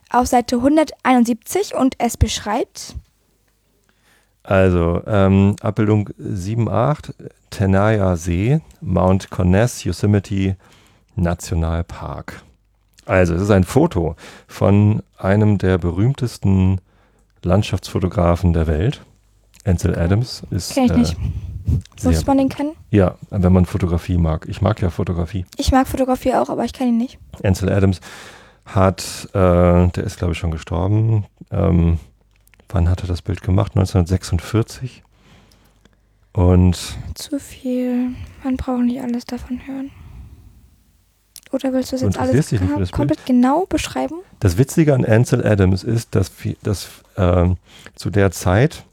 auf 0.10 0.28
Seite 0.28 0.58
171 0.58 1.74
und 1.74 1.96
es 1.98 2.18
beschreibt. 2.18 2.96
Also, 4.44 5.02
ähm, 5.08 5.56
Abbildung 5.62 6.10
7.8, 6.20 7.14
Tenaya 7.50 8.16
See, 8.18 8.60
Mount 8.82 9.30
Conness 9.30 9.84
Yosemite 9.86 10.58
Nationalpark. 11.16 12.42
Also, 13.06 13.36
es 13.36 13.42
ist 13.44 13.52
ein 13.52 13.64
Foto 13.64 14.16
von 14.48 15.02
einem 15.18 15.58
der 15.58 15.78
berühmtesten 15.78 16.80
Landschaftsfotografen 17.44 18.54
der 18.54 18.68
Welt. 18.68 19.02
Ansel 19.66 19.98
Adams 19.98 20.44
ist. 20.52 20.74
Kenn 20.74 20.86
ich 20.86 20.92
nicht. 20.92 21.18
sehr, 21.98 22.12
Muss 22.12 22.26
man 22.26 22.38
den 22.38 22.50
kennen? 22.50 22.72
ja, 22.92 23.16
wenn 23.30 23.54
man 23.54 23.66
Fotografie 23.66 24.18
mag. 24.18 24.46
Ich 24.50 24.62
mag 24.62 24.82
ja 24.82 24.90
Fotografie. 24.90 25.46
Ich 25.58 25.72
mag 25.72 25.88
Fotografie 25.88 26.34
auch, 26.34 26.50
aber 26.50 26.66
ich 26.66 26.74
kenne 26.74 26.90
ihn 26.90 26.98
nicht. 26.98 27.18
Ansel 27.44 27.72
Adams 27.72 28.02
hat, 28.66 29.30
äh, 29.34 29.88
der 29.88 30.04
ist 30.04 30.18
glaube 30.18 30.34
ich 30.34 30.40
schon 30.40 30.52
gestorben, 30.52 31.26
ähm, 31.52 32.00
Wann 32.74 32.90
hat 32.90 33.04
er 33.04 33.08
das 33.08 33.22
Bild 33.22 33.42
gemacht? 33.44 33.74
1946. 33.76 35.04
Und 36.34 36.76
Zu 37.14 37.40
viel. 37.40 38.10
Man 38.44 38.58
braucht 38.58 38.82
nicht 38.82 39.00
alles 39.00 39.26
davon 39.26 39.66
hören. 39.66 39.92
Oder 41.52 41.72
willst 41.72 41.92
du 41.92 41.98
das 41.98 42.02
jetzt 42.02 42.18
alles 42.18 42.48
dich 42.48 42.60
das 42.60 42.92
komplett 42.92 43.28
genau 43.28 43.68
beschreiben? 43.68 44.16
das 44.40 44.58
Witzige 44.58 44.96
an 44.96 45.06
Ansel 45.06 45.46
Adams 45.46 45.84
ist, 45.84 46.16
dass, 46.16 46.32
dass 46.64 46.90
ähm, 47.16 47.58
zu 47.94 48.10
der 48.10 48.32
Zeit 48.32 48.84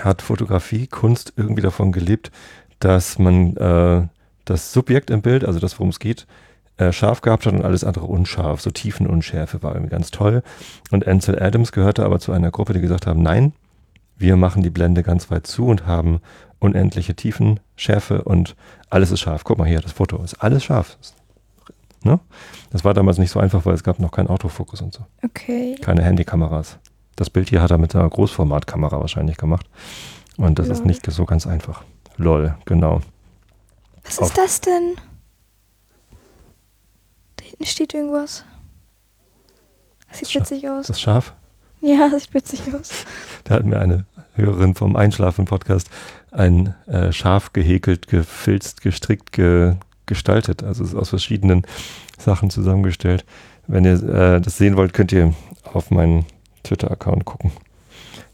hat 0.00 0.22
Fotografie, 0.22 0.86
Kunst 0.86 1.34
irgendwie 1.36 1.60
davon 1.60 1.92
gelebt, 1.92 2.32
dass 2.80 3.18
man 3.18 3.54
äh, 3.58 4.08
das 4.46 4.72
Subjekt 4.72 5.10
im 5.10 5.20
Bild, 5.20 5.44
also 5.44 5.60
das, 5.60 5.78
worum 5.78 5.90
es 5.90 5.98
geht, 5.98 6.26
äh, 6.76 6.92
scharf 6.92 7.20
gehabt 7.20 7.46
hat 7.46 7.52
und 7.52 7.64
alles 7.64 7.84
andere 7.84 8.06
unscharf. 8.06 8.60
So 8.60 8.70
Tiefenunschärfe 8.70 9.62
war 9.62 9.74
irgendwie 9.74 9.90
ganz 9.90 10.10
toll. 10.10 10.42
Und 10.90 11.06
Ansel 11.06 11.40
Adams 11.40 11.72
gehörte 11.72 12.04
aber 12.04 12.18
zu 12.18 12.32
einer 12.32 12.50
Gruppe, 12.50 12.72
die 12.72 12.80
gesagt 12.80 13.06
haben, 13.06 13.22
nein, 13.22 13.52
wir 14.16 14.36
machen 14.36 14.62
die 14.62 14.70
Blende 14.70 15.02
ganz 15.02 15.30
weit 15.30 15.46
zu 15.46 15.66
und 15.66 15.86
haben 15.86 16.20
unendliche 16.60 17.14
Tiefenschärfe 17.14 18.22
und 18.22 18.56
alles 18.90 19.10
ist 19.10 19.20
scharf. 19.20 19.44
Guck 19.44 19.58
mal 19.58 19.66
hier, 19.68 19.80
das 19.80 19.92
Foto 19.92 20.22
ist 20.22 20.34
alles 20.34 20.64
scharf. 20.64 20.96
Ne? 22.02 22.20
Das 22.70 22.84
war 22.84 22.94
damals 22.94 23.18
nicht 23.18 23.30
so 23.30 23.40
einfach, 23.40 23.64
weil 23.66 23.74
es 23.74 23.82
gab 23.82 23.98
noch 23.98 24.10
keinen 24.10 24.28
Autofokus 24.28 24.80
und 24.82 24.92
so. 24.92 25.04
Okay. 25.24 25.74
Keine 25.80 26.02
Handykameras. 26.02 26.78
Das 27.16 27.30
Bild 27.30 27.48
hier 27.50 27.62
hat 27.62 27.70
er 27.70 27.78
mit 27.78 27.94
einer 27.94 28.08
Großformatkamera 28.08 29.00
wahrscheinlich 29.00 29.36
gemacht. 29.36 29.66
Und 30.36 30.58
das 30.58 30.68
ist 30.68 30.78
Lol. 30.80 30.88
nicht 30.88 31.10
so 31.10 31.24
ganz 31.24 31.46
einfach. 31.46 31.82
Lol, 32.16 32.56
genau. 32.66 33.00
Was 34.04 34.18
Auf- 34.18 34.28
ist 34.28 34.38
das 34.38 34.60
denn? 34.60 34.94
Da 37.58 37.66
hinten 37.66 37.66
steht 37.66 37.94
irgendwas. 37.94 38.44
Das 40.08 40.18
sieht 40.20 40.28
Scha- 40.28 40.40
witzig 40.40 40.68
aus. 40.68 40.86
Das 40.86 41.00
scharf? 41.00 41.34
Ja, 41.80 42.08
das 42.08 42.24
sieht 42.24 42.34
witzig 42.34 42.60
aus. 42.74 43.04
Da 43.44 43.54
hat 43.54 43.64
mir 43.64 43.78
eine 43.78 44.06
Hörerin 44.34 44.74
vom 44.74 44.96
Einschlafen-Podcast 44.96 45.88
ein 46.30 46.74
äh, 46.86 47.12
Schaf 47.12 47.52
gehäkelt, 47.52 48.08
gefilzt, 48.08 48.80
gestrickt, 48.80 49.32
ge 49.32 49.74
gestaltet. 50.06 50.62
Also 50.62 50.84
es 50.84 50.90
ist 50.90 50.96
aus 50.96 51.08
verschiedenen 51.10 51.62
Sachen 52.18 52.50
zusammengestellt. 52.50 53.24
Wenn 53.66 53.84
ihr 53.86 54.02
äh, 54.02 54.40
das 54.40 54.58
sehen 54.58 54.76
wollt, 54.76 54.92
könnt 54.92 55.12
ihr 55.12 55.32
auf 55.72 55.90
meinen 55.90 56.26
Twitter-Account 56.62 57.24
gucken. 57.24 57.52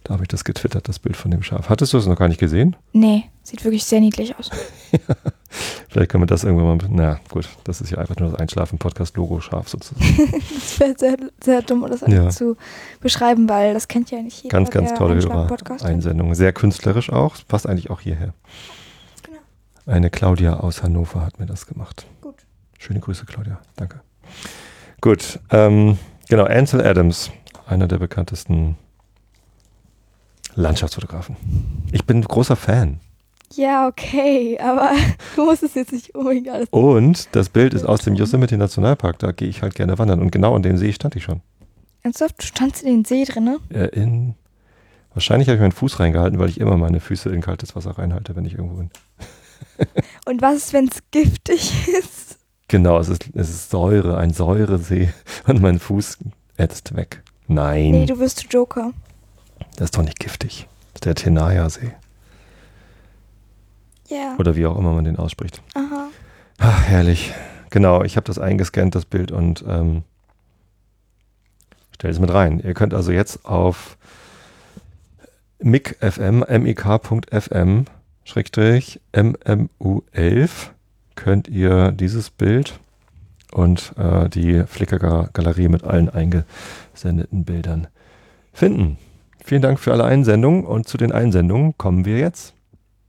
Da 0.04 0.14
habe 0.14 0.24
ich 0.24 0.28
das 0.28 0.44
getwittert, 0.44 0.88
das 0.88 0.98
Bild 0.98 1.16
von 1.16 1.30
dem 1.30 1.42
Schaf. 1.42 1.68
Hattest 1.68 1.92
du 1.92 1.98
es 1.98 2.06
noch 2.06 2.16
gar 2.16 2.28
nicht 2.28 2.40
gesehen? 2.40 2.74
Nee, 2.92 3.24
sieht 3.42 3.62
wirklich 3.64 3.84
sehr 3.84 4.00
niedlich 4.00 4.34
aus. 4.38 4.50
Vielleicht 5.88 6.10
können 6.10 6.22
wir 6.22 6.26
das 6.26 6.42
irgendwann 6.44 6.78
mal. 6.78 6.88
Na 6.88 7.20
gut, 7.28 7.48
das 7.64 7.80
ist 7.80 7.90
ja 7.90 7.98
einfach 7.98 8.16
nur 8.16 8.30
das 8.30 8.40
Einschlafen-Podcast-Logo 8.40 9.40
scharf 9.40 9.68
sozusagen. 9.68 10.00
Das 10.54 10.80
wäre 10.80 10.94
sehr, 10.96 11.16
sehr 11.44 11.62
dumm, 11.62 11.86
das 11.88 12.00
Ja. 12.06 12.30
zu 12.30 12.56
beschreiben, 13.00 13.48
weil 13.48 13.74
das 13.74 13.88
kennt 13.88 14.10
ja 14.10 14.22
nicht 14.22 14.42
jeder. 14.42 14.56
Ganz, 14.56 14.70
ganz 14.70 14.94
tolle. 14.94 15.16
Hörer-Einsendung. 15.20 16.34
Sehr 16.34 16.52
künstlerisch 16.52 17.10
auch. 17.10 17.36
Passt 17.46 17.66
eigentlich 17.68 17.90
auch 17.90 18.00
hierher. 18.00 18.32
Genau. 19.22 19.38
Eine 19.86 20.08
Claudia 20.10 20.54
aus 20.60 20.82
Hannover 20.82 21.22
hat 21.24 21.38
mir 21.40 21.46
das 21.46 21.66
gemacht. 21.66 22.06
Gut. 22.22 22.36
Schöne 22.78 23.00
Grüße, 23.00 23.26
Claudia. 23.26 23.60
Danke. 23.76 24.00
Gut. 25.00 25.40
Ähm, 25.50 25.98
genau, 26.28 26.44
Ansel 26.44 26.86
Adams, 26.86 27.30
einer 27.66 27.86
der 27.88 27.98
bekanntesten 27.98 28.76
Landschaftsfotografen. 30.54 31.36
Ich 31.92 32.04
bin 32.04 32.22
großer 32.22 32.56
Fan. 32.56 33.00
Ja, 33.54 33.88
okay, 33.88 34.58
aber 34.60 34.92
du 35.36 35.44
musst 35.44 35.62
es 35.62 35.74
jetzt 35.74 35.92
nicht 35.92 36.14
unbedingt 36.14 36.48
alles. 36.48 36.68
Und 36.70 37.28
das 37.32 37.48
Bild 37.48 37.74
ist 37.74 37.84
aus 37.84 38.02
dem 38.02 38.14
Yosemite 38.14 38.56
Nationalpark. 38.56 39.18
Da 39.18 39.32
gehe 39.32 39.48
ich 39.48 39.62
halt 39.62 39.74
gerne 39.74 39.98
wandern. 39.98 40.20
Und 40.20 40.30
genau 40.30 40.54
an 40.54 40.62
dem 40.62 40.76
See 40.76 40.92
stand 40.92 41.16
ich 41.16 41.24
schon. 41.24 41.40
Ernsthaft? 42.02 42.36
Du 42.40 42.46
standst 42.46 42.82
in 42.82 42.88
den 42.88 43.04
See 43.04 43.24
drin, 43.24 43.44
ne? 43.44 43.58
Äh, 43.70 43.88
in, 43.88 44.34
wahrscheinlich 45.14 45.48
habe 45.48 45.56
ich 45.56 45.60
meinen 45.60 45.72
Fuß 45.72 45.98
reingehalten, 46.00 46.38
weil 46.38 46.48
ich 46.48 46.60
immer 46.60 46.76
meine 46.76 47.00
Füße 47.00 47.28
in 47.30 47.40
kaltes 47.40 47.74
Wasser 47.74 47.98
reinhalte, 47.98 48.36
wenn 48.36 48.44
ich 48.44 48.54
irgendwo 48.54 48.76
bin. 48.76 48.90
Und 50.26 50.40
was 50.42 50.56
ist, 50.56 50.72
wenn 50.72 50.88
es 50.88 51.02
giftig 51.10 51.72
ist? 51.98 52.38
Genau, 52.68 52.98
es 52.98 53.08
ist, 53.08 53.24
es 53.34 53.50
ist 53.50 53.70
Säure, 53.70 54.16
ein 54.16 54.32
Säuresee. 54.32 55.12
Und 55.46 55.60
mein 55.60 55.80
Fuß 55.80 56.18
ätzt 56.56 56.94
weg. 56.94 57.22
Nein, 57.48 57.90
Nee, 57.90 58.06
du 58.06 58.18
wirst 58.20 58.46
Joker. 58.52 58.92
Das 59.80 59.86
ist 59.86 59.96
doch 59.96 60.02
nicht 60.02 60.20
giftig. 60.20 60.68
Das 60.92 60.96
ist 60.96 61.04
der 61.06 61.14
Tenaya-See. 61.14 61.92
Ja. 64.08 64.36
Oder 64.38 64.54
wie 64.54 64.66
auch 64.66 64.76
immer 64.76 64.92
man 64.92 65.06
den 65.06 65.16
ausspricht. 65.16 65.62
Aha. 65.72 66.10
Ach, 66.58 66.82
herrlich. 66.82 67.32
Genau, 67.70 68.04
ich 68.04 68.16
habe 68.16 68.26
das 68.26 68.38
eingescannt, 68.38 68.94
das 68.94 69.06
Bild, 69.06 69.32
und 69.32 69.64
ähm, 69.66 70.02
stelle 71.94 72.12
es 72.12 72.20
mit 72.20 72.30
rein. 72.30 72.60
Ihr 72.60 72.74
könnt 72.74 72.92
also 72.92 73.10
jetzt 73.10 73.46
auf 73.46 73.96
mic.fm, 75.60 76.44
mik.fm, 76.62 77.84
Schrägstrich, 78.24 79.00
mmu11, 79.14 80.50
könnt 81.14 81.48
ihr 81.48 81.92
dieses 81.92 82.28
Bild 82.28 82.78
und 83.50 83.94
äh, 83.96 84.28
die 84.28 84.62
Flickr-Galerie 84.66 85.68
mit 85.68 85.84
allen 85.84 86.10
eingesendeten 86.10 87.46
Bildern 87.46 87.86
finden. 88.52 88.98
Vielen 89.50 89.62
Dank 89.62 89.80
für 89.80 89.90
alle 89.90 90.04
Einsendungen 90.04 90.64
und 90.64 90.86
zu 90.86 90.96
den 90.96 91.10
Einsendungen 91.10 91.76
kommen 91.76 92.04
wir 92.04 92.18
jetzt, 92.18 92.54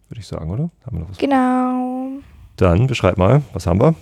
würde 0.10 0.22
ich 0.22 0.26
sagen, 0.26 0.50
oder? 0.50 0.72
Haben 0.84 0.98
wir 0.98 1.00
noch 1.02 1.10
was? 1.12 1.20
Genau. 1.20 2.20
Dann 2.58 2.88
beschreib 2.88 3.20
mal, 3.20 3.44
was 3.54 3.68
haben 3.68 3.80
wir? 3.80 3.94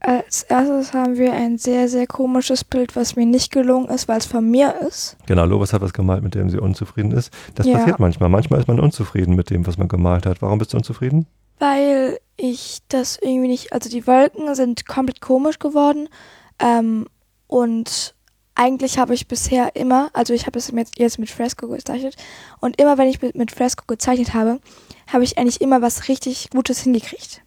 Als 0.00 0.42
erstes 0.42 0.92
haben 0.92 1.16
wir 1.16 1.32
ein 1.32 1.56
sehr, 1.56 1.88
sehr 1.88 2.06
komisches 2.06 2.62
Bild, 2.62 2.94
was 2.94 3.16
mir 3.16 3.24
nicht 3.24 3.52
gelungen 3.52 3.88
ist, 3.88 4.06
weil 4.06 4.18
es 4.18 4.26
von 4.26 4.50
mir 4.50 4.74
ist. 4.86 5.16
Genau, 5.24 5.46
Lobes 5.46 5.72
hat 5.72 5.80
was 5.80 5.94
gemalt, 5.94 6.22
mit 6.22 6.34
dem 6.34 6.50
sie 6.50 6.58
unzufrieden 6.58 7.12
ist. 7.12 7.32
Das 7.54 7.64
Ja. 7.64 7.78
passiert 7.78 8.00
manchmal. 8.00 8.28
Manchmal 8.28 8.60
ist 8.60 8.68
man 8.68 8.78
unzufrieden 8.78 9.34
mit 9.34 9.48
dem, 9.48 9.66
was 9.66 9.78
man 9.78 9.88
gemalt 9.88 10.26
hat. 10.26 10.42
Warum 10.42 10.58
bist 10.58 10.74
du 10.74 10.76
unzufrieden? 10.76 11.24
Weil 11.58 12.18
ich 12.36 12.80
das 12.88 13.18
irgendwie 13.22 13.48
nicht, 13.48 13.72
also 13.72 13.88
die 13.88 14.06
Wolken 14.06 14.54
sind 14.54 14.86
komplett 14.86 15.22
komisch 15.22 15.58
geworden. 15.58 16.10
Ähm, 16.58 17.06
und 17.46 18.14
eigentlich 18.56 18.98
habe 18.98 19.14
ich 19.14 19.28
bisher 19.28 19.76
immer, 19.76 20.10
also 20.12 20.34
ich 20.34 20.46
habe 20.46 20.58
es 20.58 20.72
jetzt, 20.74 20.98
jetzt 20.98 21.18
mit 21.18 21.30
Fresco 21.30 21.68
gezeichnet. 21.68 22.16
Und 22.60 22.80
immer 22.80 22.98
wenn 22.98 23.08
ich 23.08 23.22
mit, 23.22 23.36
mit 23.36 23.50
Fresco 23.52 23.84
gezeichnet 23.86 24.34
habe, 24.34 24.60
habe 25.06 25.22
ich 25.24 25.38
eigentlich 25.38 25.60
immer 25.60 25.82
was 25.82 26.08
richtig 26.08 26.50
Gutes 26.50 26.80
hingekriegt. 26.80 27.42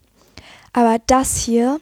Aber 0.72 0.98
das 1.08 1.38
hier 1.38 1.80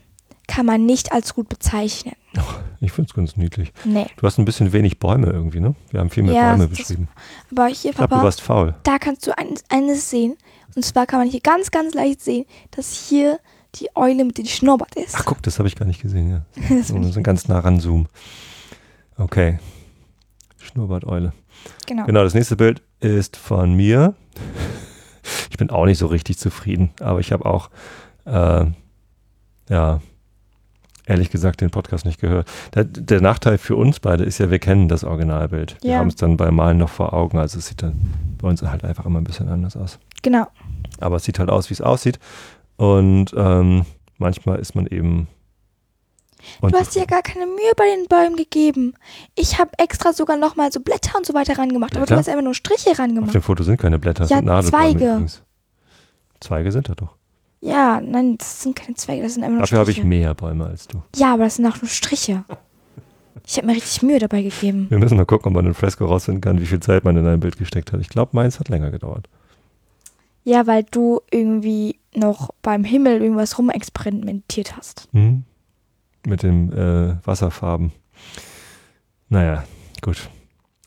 kann 0.47 0.65
man 0.65 0.85
nicht 0.85 1.11
als 1.11 1.33
gut 1.35 1.49
bezeichnen. 1.49 2.13
Ich 2.79 2.91
finde 2.91 3.09
es 3.09 3.15
ganz 3.15 3.35
niedlich. 3.37 3.73
Nee. 3.85 4.05
Du 4.17 4.27
hast 4.27 4.37
ein 4.37 4.45
bisschen 4.45 4.71
wenig 4.71 4.99
Bäume 4.99 5.25
irgendwie, 5.31 5.59
ne? 5.59 5.73
Wir 5.89 5.99
haben 5.99 6.11
viel 6.11 6.21
mehr 6.21 6.35
Ja, 6.35 6.51
Bäume 6.51 6.67
das- 6.67 6.77
beschrieben. 6.77 7.07
Aber 7.49 7.65
hier, 7.65 7.89
Ich 7.89 7.97
glaube, 7.97 8.09
du 8.09 8.15
Papa, 8.17 8.23
warst 8.23 8.39
faul. 8.41 8.75
da 8.83 8.99
kannst 8.99 9.25
du 9.25 9.35
ein, 9.35 9.55
eines 9.69 10.11
sehen. 10.11 10.37
Und 10.75 10.85
zwar 10.85 11.07
kann 11.07 11.17
man 11.17 11.27
hier 11.27 11.39
ganz, 11.39 11.71
ganz 11.71 11.95
leicht 11.95 12.21
sehen, 12.21 12.45
dass 12.69 12.93
hier 13.09 13.39
die 13.75 13.89
Eule 13.95 14.23
mit 14.25 14.37
dem 14.37 14.45
Schnurrbart 14.45 14.93
ist. 14.95 15.15
Ach 15.17 15.25
guck, 15.25 15.41
das 15.41 15.57
habe 15.57 15.67
ich 15.67 15.75
gar 15.75 15.87
nicht 15.87 16.03
gesehen, 16.03 16.29
ja. 16.29 16.45
Das 16.77 16.89
bin 16.91 17.01
ich- 17.01 17.07
müssen 17.07 17.23
ganz 17.23 17.47
nah 17.47 17.57
ranzoomen. 17.57 18.07
Okay. 19.17 19.59
Schnurrbarteule. 20.59 21.33
genau. 21.85 22.05
Genau, 22.05 22.23
das 22.23 22.33
nächste 22.33 22.55
Bild 22.55 22.81
ist 22.99 23.37
von 23.37 23.73
mir. 23.73 24.15
Ich 25.49 25.57
bin 25.57 25.71
auch 25.71 25.85
nicht 25.85 25.97
so 25.97 26.05
richtig 26.05 26.37
zufrieden, 26.37 26.91
aber 27.01 27.19
ich 27.19 27.31
habe 27.33 27.45
auch, 27.45 27.69
äh, 28.25 28.65
ja, 29.69 29.99
ehrlich 31.05 31.31
gesagt, 31.31 31.59
den 31.61 31.69
Podcast 31.71 32.05
nicht 32.05 32.21
gehört. 32.21 32.47
Der, 32.75 32.83
der 32.85 33.19
Nachteil 33.21 33.57
für 33.57 33.75
uns 33.75 33.99
beide 33.99 34.23
ist 34.23 34.37
ja, 34.37 34.51
wir 34.51 34.59
kennen 34.59 34.87
das 34.87 35.03
Originalbild. 35.03 35.77
Wir 35.81 35.93
Ja. 35.93 35.97
haben 35.97 36.07
es 36.09 36.15
dann 36.15 36.37
beim 36.37 36.55
Malen 36.55 36.77
noch 36.77 36.89
vor 36.89 37.11
Augen, 37.13 37.39
also 37.39 37.57
es 37.57 37.67
sieht 37.67 37.81
dann 37.81 38.13
bei 38.39 38.47
uns 38.47 38.61
halt 38.61 38.85
einfach 38.85 39.05
immer 39.05 39.19
ein 39.19 39.23
bisschen 39.25 39.49
anders 39.49 39.75
aus. 39.75 39.99
Genau. 40.21 40.45
Aber 40.99 41.15
es 41.17 41.23
sieht 41.25 41.39
halt 41.39 41.49
aus, 41.49 41.69
wie 41.69 41.73
es 41.73 41.81
aussieht. 41.81 42.19
Und 42.77 43.33
ähm, 43.35 43.85
manchmal 44.17 44.59
ist 44.59 44.75
man 44.75 44.85
eben. 44.87 45.27
Du 46.61 46.71
hast 46.77 46.95
dir 46.95 46.99
ja 47.01 47.05
gar 47.05 47.21
keine 47.21 47.45
Mühe 47.45 47.71
bei 47.75 47.85
den 47.95 48.07
Bäumen 48.07 48.35
gegeben. 48.35 48.93
Ich 49.35 49.59
habe 49.59 49.71
extra 49.77 50.13
sogar 50.13 50.37
nochmal 50.37 50.71
so 50.71 50.79
Blätter 50.79 51.17
und 51.17 51.25
so 51.25 51.33
weiter 51.33 51.57
rangemacht, 51.57 51.93
aber 51.95 52.01
du 52.05 52.07
Blätter? 52.07 52.19
hast 52.19 52.29
einfach 52.29 52.43
nur 52.43 52.53
Striche 52.55 52.91
Auf 52.91 52.99
rangemacht. 52.99 53.33
dem 53.33 53.41
Foto 53.41 53.63
sind 53.63 53.77
keine 53.79 53.99
Blätter, 53.99 54.23
es 54.25 54.29
Ja, 54.29 54.37
sind 54.37 54.45
Nadelbäume 54.45 54.83
Zweige. 54.91 55.05
übrigens. 55.11 55.41
Zweige 56.39 56.71
sind 56.71 56.89
da 56.89 56.95
doch. 56.95 57.15
Ja, 57.61 57.99
nein, 58.01 58.37
das 58.37 58.61
sind 58.61 58.75
keine 58.75 58.95
Zweige, 58.95 59.23
das 59.23 59.33
sind 59.33 59.43
einfach 59.43 59.53
nur 59.55 59.61
Dafür 59.61 59.79
habe 59.79 59.89
ich 59.91 59.97
Striche. 59.97 60.07
mehr 60.07 60.33
Bäume 60.35 60.65
als 60.67 60.87
du. 60.87 61.01
Ja, 61.15 61.33
aber 61.33 61.45
das 61.45 61.55
sind 61.55 61.65
auch 61.65 61.81
nur 61.81 61.89
Striche. 61.89 62.43
Ich 63.45 63.57
habe 63.57 63.67
mir 63.67 63.73
richtig 63.73 64.03
Mühe 64.03 64.19
dabei 64.19 64.41
gegeben. 64.43 64.87
Wir 64.89 64.99
müssen 64.99 65.15
mal 65.17 65.25
gucken, 65.25 65.47
ob 65.49 65.53
man 65.53 65.65
in 65.65 65.73
Fresco 65.73 66.05
rausfinden 66.05 66.41
kann, 66.41 66.59
wie 66.61 66.65
viel 66.65 66.81
Zeit 66.81 67.03
man 67.05 67.15
in 67.17 67.25
ein 67.25 67.39
Bild 67.39 67.57
gesteckt 67.57 67.91
hat. 67.93 68.01
Ich 68.01 68.09
glaube, 68.09 68.31
meins 68.33 68.59
hat 68.59 68.67
länger 68.69 68.91
gedauert. 68.91 69.27
Ja, 70.43 70.67
weil 70.67 70.83
du 70.83 71.21
irgendwie 71.31 71.99
noch 72.13 72.49
beim 72.61 72.83
Himmel 72.83 73.21
irgendwas 73.21 73.57
rumexperimentiert 73.57 74.75
hast. 74.77 75.07
Mhm. 75.13 75.43
Mit 76.27 76.43
den 76.43 76.73
äh, 76.73 77.15
Wasserfarben. 77.25 77.93
Naja, 79.29 79.63
gut. 80.01 80.29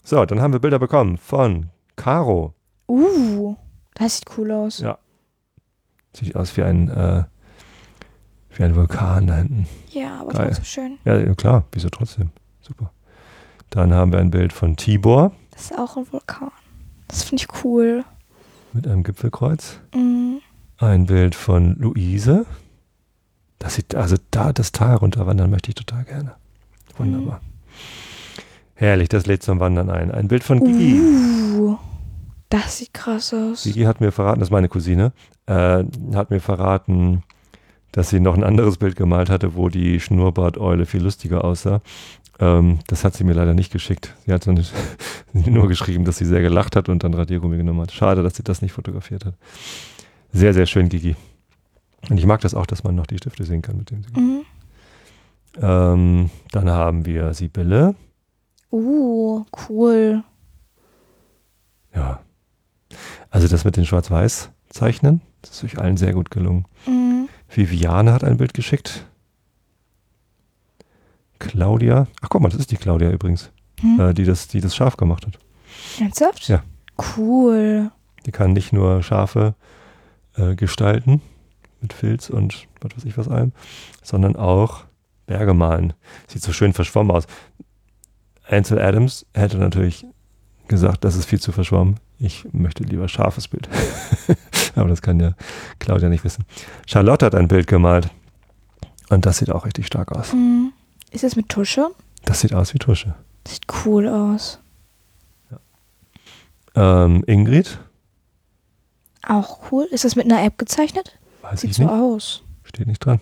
So, 0.04 0.22
dann 0.26 0.42
haben 0.42 0.52
wir 0.52 0.60
Bilder 0.60 0.78
bekommen 0.78 1.16
von 1.16 1.70
Caro. 1.96 2.52
Uh, 2.86 3.56
das 3.94 4.18
sieht 4.18 4.26
cool 4.36 4.50
aus. 4.50 4.80
Ja. 4.80 4.98
Sieht 6.14 6.36
aus 6.36 6.54
wie 6.58 6.62
ein, 6.62 6.90
äh, 6.90 7.24
wie 8.54 8.64
ein 8.64 8.76
Vulkan 8.76 9.28
da 9.28 9.36
hinten. 9.36 9.66
Ja, 9.88 10.20
aber 10.20 10.32
Geil. 10.32 10.46
trotzdem 10.48 10.64
schön. 10.66 10.98
Ja, 11.06 11.16
ja, 11.18 11.34
klar, 11.34 11.64
wieso 11.72 11.88
trotzdem? 11.88 12.32
Super. 12.60 12.92
Dann 13.70 13.94
haben 13.94 14.12
wir 14.12 14.18
ein 14.18 14.30
Bild 14.30 14.52
von 14.52 14.76
Tibor. 14.76 15.32
Das 15.52 15.70
ist 15.70 15.78
auch 15.78 15.96
ein 15.96 16.12
Vulkan. 16.12 16.50
Das 17.08 17.22
finde 17.22 17.44
ich 17.44 17.64
cool. 17.64 18.04
Mit 18.74 18.86
einem 18.86 19.04
Gipfelkreuz. 19.04 19.80
Mhm. 19.94 20.42
Ein 20.76 21.06
Bild 21.06 21.34
von 21.34 21.76
Luise. 21.76 22.44
Das 23.60 23.74
sieht, 23.74 23.94
also 23.94 24.16
da 24.32 24.52
das 24.52 24.72
Tal 24.72 24.96
runterwandern 24.96 25.50
möchte 25.50 25.68
ich 25.68 25.76
total 25.76 26.02
gerne. 26.04 26.32
Wunderbar. 26.96 27.40
Herrlich, 28.74 29.10
das 29.10 29.26
lädt 29.26 29.42
zum 29.42 29.60
Wandern 29.60 29.90
ein. 29.90 30.10
Ein 30.10 30.26
Bild 30.26 30.42
von 30.42 30.64
Gigi. 30.64 30.98
Uh, 30.98 31.76
das 32.48 32.78
sieht 32.78 32.94
krass 32.94 33.32
aus. 33.34 33.62
Gigi 33.62 33.82
hat 33.82 34.00
mir 34.00 34.12
verraten, 34.12 34.40
das 34.40 34.48
ist 34.48 34.52
meine 34.52 34.70
Cousine, 34.70 35.12
äh, 35.46 35.84
hat 36.14 36.30
mir 36.30 36.40
verraten, 36.40 37.22
dass 37.92 38.08
sie 38.08 38.18
noch 38.18 38.34
ein 38.34 38.44
anderes 38.44 38.78
Bild 38.78 38.96
gemalt 38.96 39.28
hatte, 39.28 39.54
wo 39.54 39.68
die 39.68 40.00
Schnurrbarteule 40.00 40.86
viel 40.86 41.02
lustiger 41.02 41.44
aussah. 41.44 41.82
Ähm, 42.38 42.78
das 42.86 43.04
hat 43.04 43.14
sie 43.14 43.24
mir 43.24 43.34
leider 43.34 43.52
nicht 43.52 43.70
geschickt. 43.70 44.14
Sie 44.24 44.32
hat 44.32 44.46
nicht, 44.46 44.72
nur 45.34 45.68
geschrieben, 45.68 46.06
dass 46.06 46.16
sie 46.16 46.24
sehr 46.24 46.40
gelacht 46.40 46.76
hat 46.76 46.88
und 46.88 47.04
dann 47.04 47.12
Radiergummi 47.12 47.58
genommen 47.58 47.82
hat. 47.82 47.92
Schade, 47.92 48.22
dass 48.22 48.36
sie 48.36 48.42
das 48.42 48.62
nicht 48.62 48.72
fotografiert 48.72 49.26
hat. 49.26 49.34
Sehr, 50.32 50.54
sehr 50.54 50.64
schön, 50.64 50.88
Gigi. 50.88 51.14
Und 52.08 52.18
ich 52.18 52.26
mag 52.26 52.40
das 52.40 52.54
auch, 52.54 52.66
dass 52.66 52.82
man 52.84 52.94
noch 52.94 53.06
die 53.06 53.18
Stifte 53.18 53.44
sehen 53.44 53.62
kann, 53.62 53.76
mit 53.76 53.90
dem 53.90 54.02
sie. 54.02 54.20
Mhm. 54.20 54.40
Ähm, 55.60 56.30
dann 56.52 56.70
haben 56.70 57.04
wir 57.06 57.34
Sibylle. 57.34 57.94
Uh, 58.72 59.44
cool. 59.68 60.22
Ja. 61.94 62.20
Also 63.30 63.48
das 63.48 63.64
mit 63.64 63.76
den 63.76 63.84
Schwarz-Weiß-Zeichnen, 63.86 65.20
das 65.42 65.50
ist 65.52 65.64
euch 65.64 65.78
allen 65.78 65.96
sehr 65.96 66.12
gut 66.12 66.30
gelungen. 66.30 66.66
Mhm. 66.86 67.28
Viviane 67.48 68.12
hat 68.12 68.24
ein 68.24 68.36
Bild 68.36 68.54
geschickt. 68.54 69.06
Claudia. 71.38 72.06
Ach 72.20 72.28
guck 72.28 72.42
mal, 72.42 72.48
das 72.50 72.60
ist 72.60 72.70
die 72.70 72.76
Claudia 72.76 73.10
übrigens, 73.10 73.50
Hm. 73.80 73.98
äh, 74.00 74.14
die, 74.14 74.24
das, 74.24 74.46
die 74.48 74.60
das 74.60 74.76
Schaf 74.76 74.96
gemacht 74.96 75.26
hat. 75.26 75.38
Ernsthaft? 75.98 76.48
Ja. 76.48 76.62
Cool. 77.16 77.90
Die 78.26 78.30
kann 78.30 78.52
nicht 78.52 78.72
nur 78.72 79.02
Schafe 79.02 79.54
äh, 80.36 80.54
gestalten 80.54 81.22
mit 81.82 81.92
Filz 81.92 82.30
und 82.30 82.66
was 82.80 82.96
weiß 82.96 83.04
ich 83.04 83.16
was 83.16 83.28
allem, 83.28 83.52
sondern 84.02 84.36
auch 84.36 84.84
Berge 85.26 85.54
malen. 85.54 85.92
Sieht 86.26 86.42
so 86.42 86.52
schön 86.52 86.72
verschwommen 86.72 87.14
aus. 87.14 87.26
Ansel 88.48 88.80
Adams 88.80 89.26
hätte 89.34 89.58
natürlich 89.58 90.04
gesagt, 90.68 91.04
das 91.04 91.16
ist 91.16 91.26
viel 91.26 91.40
zu 91.40 91.52
verschwommen. 91.52 92.00
Ich 92.18 92.44
möchte 92.52 92.82
lieber 92.84 93.08
scharfes 93.08 93.48
Bild. 93.48 93.68
Aber 94.74 94.88
das 94.88 95.02
kann 95.02 95.20
ja 95.20 95.34
Claudia 95.78 96.08
nicht 96.08 96.24
wissen. 96.24 96.44
Charlotte 96.86 97.26
hat 97.26 97.34
ein 97.34 97.48
Bild 97.48 97.66
gemalt. 97.66 98.10
Und 99.08 99.26
das 99.26 99.38
sieht 99.38 99.50
auch 99.50 99.64
richtig 99.64 99.86
stark 99.86 100.12
aus. 100.12 100.32
Mhm. 100.32 100.72
Ist 101.10 101.24
das 101.24 101.34
mit 101.36 101.48
Tusche? 101.48 101.88
Das 102.24 102.40
sieht 102.40 102.52
aus 102.54 102.74
wie 102.74 102.78
Tusche. 102.78 103.14
Sieht 103.46 103.66
cool 103.84 104.08
aus. 104.08 104.60
Ähm, 106.74 107.24
Ingrid, 107.26 107.80
Auch 109.26 109.72
cool. 109.72 109.88
Ist 109.90 110.04
das 110.04 110.14
mit 110.14 110.24
einer 110.26 110.44
App 110.44 110.56
gezeichnet? 110.56 111.18
Weiß 111.42 111.60
Sieht 111.62 111.70
ich 111.70 111.76
so 111.76 111.82
nicht, 111.84 111.92
aus. 111.92 112.42
steht 112.64 112.86
nicht 112.86 112.98
dran. 113.04 113.20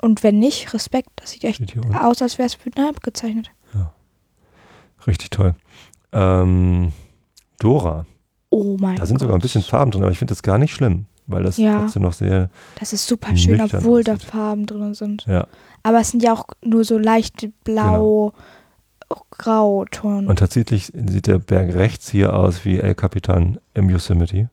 Und 0.00 0.22
wenn 0.22 0.38
nicht, 0.38 0.72
Respekt. 0.74 1.10
Das 1.16 1.30
sieht 1.30 1.44
echt 1.44 1.60
aus, 2.00 2.22
als 2.22 2.38
wäre 2.38 2.46
es 2.46 2.64
mit 2.64 2.76
einer 2.78 2.92
gezeichnet. 2.92 3.50
Richtig 5.06 5.30
toll. 5.30 5.54
Ähm, 6.12 6.92
Dora, 7.60 8.04
Oh 8.50 8.76
mein 8.80 8.96
da 8.96 9.06
sind 9.06 9.16
Gott. 9.16 9.22
sogar 9.22 9.36
ein 9.36 9.40
bisschen 9.42 9.62
Farben 9.62 9.90
drin, 9.90 10.02
aber 10.02 10.10
ich 10.12 10.18
finde 10.18 10.32
das 10.32 10.42
gar 10.42 10.58
nicht 10.58 10.72
schlimm, 10.74 11.06
weil 11.26 11.42
das 11.44 11.56
Ja. 11.56 11.80
trotzdem 11.80 12.02
noch 12.02 12.12
sehr, 12.14 12.50
Das 12.80 12.92
ist 12.92 13.06
super 13.06 13.36
schön, 13.36 13.60
obwohl 13.60 14.02
da 14.04 14.14
aussieht. 14.14 14.28
Farben 14.28 14.66
drin 14.66 14.94
sind. 14.94 15.24
ja. 15.26 15.46
Aber 15.82 16.00
es 16.00 16.10
sind 16.10 16.22
ja 16.22 16.32
auch 16.32 16.44
nur 16.64 16.84
so 16.84 16.98
leichte 16.98 17.52
blau, 17.64 18.32
grau-Ton. 19.30 20.26
Und 20.26 20.38
tatsächlich 20.38 20.86
sieht 20.86 21.26
der 21.26 21.38
Berg 21.38 21.74
rechts 21.74 22.08
hier 22.10 22.34
aus 22.34 22.64
wie 22.64 22.78
El 22.78 22.94
Capitan 22.94 23.58
im 23.74 23.88
Yosemite, 23.90 24.50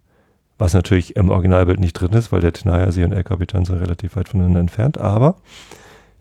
was 0.57 0.73
natürlich 0.73 1.15
im 1.15 1.29
Originalbild 1.29 1.79
nicht 1.79 1.93
drin 1.93 2.13
ist, 2.13 2.31
weil 2.31 2.41
der 2.41 2.53
Tenaya-See 2.53 3.03
und 3.03 3.11
El 3.11 3.23
Capitan 3.23 3.65
sind 3.65 3.77
relativ 3.77 4.15
weit 4.15 4.29
voneinander 4.29 4.59
entfernt, 4.61 4.97
aber 4.97 5.35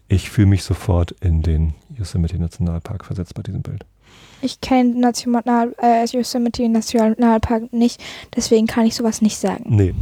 ich 0.08 0.30
fühle 0.30 0.48
mich 0.48 0.64
sofort 0.64 1.12
in 1.20 1.42
den 1.42 1.74
Yosemite 1.96 2.38
Nationalpark 2.38 3.04
versetzt 3.04 3.34
bei 3.34 3.42
diesem 3.42 3.62
Bild. 3.62 3.84
Ich 4.42 4.60
kenne 4.60 4.98
National, 5.00 5.74
äh, 5.80 6.04
Yosemite 6.04 6.68
Nationalpark 6.68 7.72
nicht, 7.72 8.02
deswegen 8.36 8.66
kann 8.66 8.84
ich 8.86 8.94
sowas 8.94 9.22
nicht 9.22 9.38
sagen. 9.38 9.64
Nee. 9.68 9.94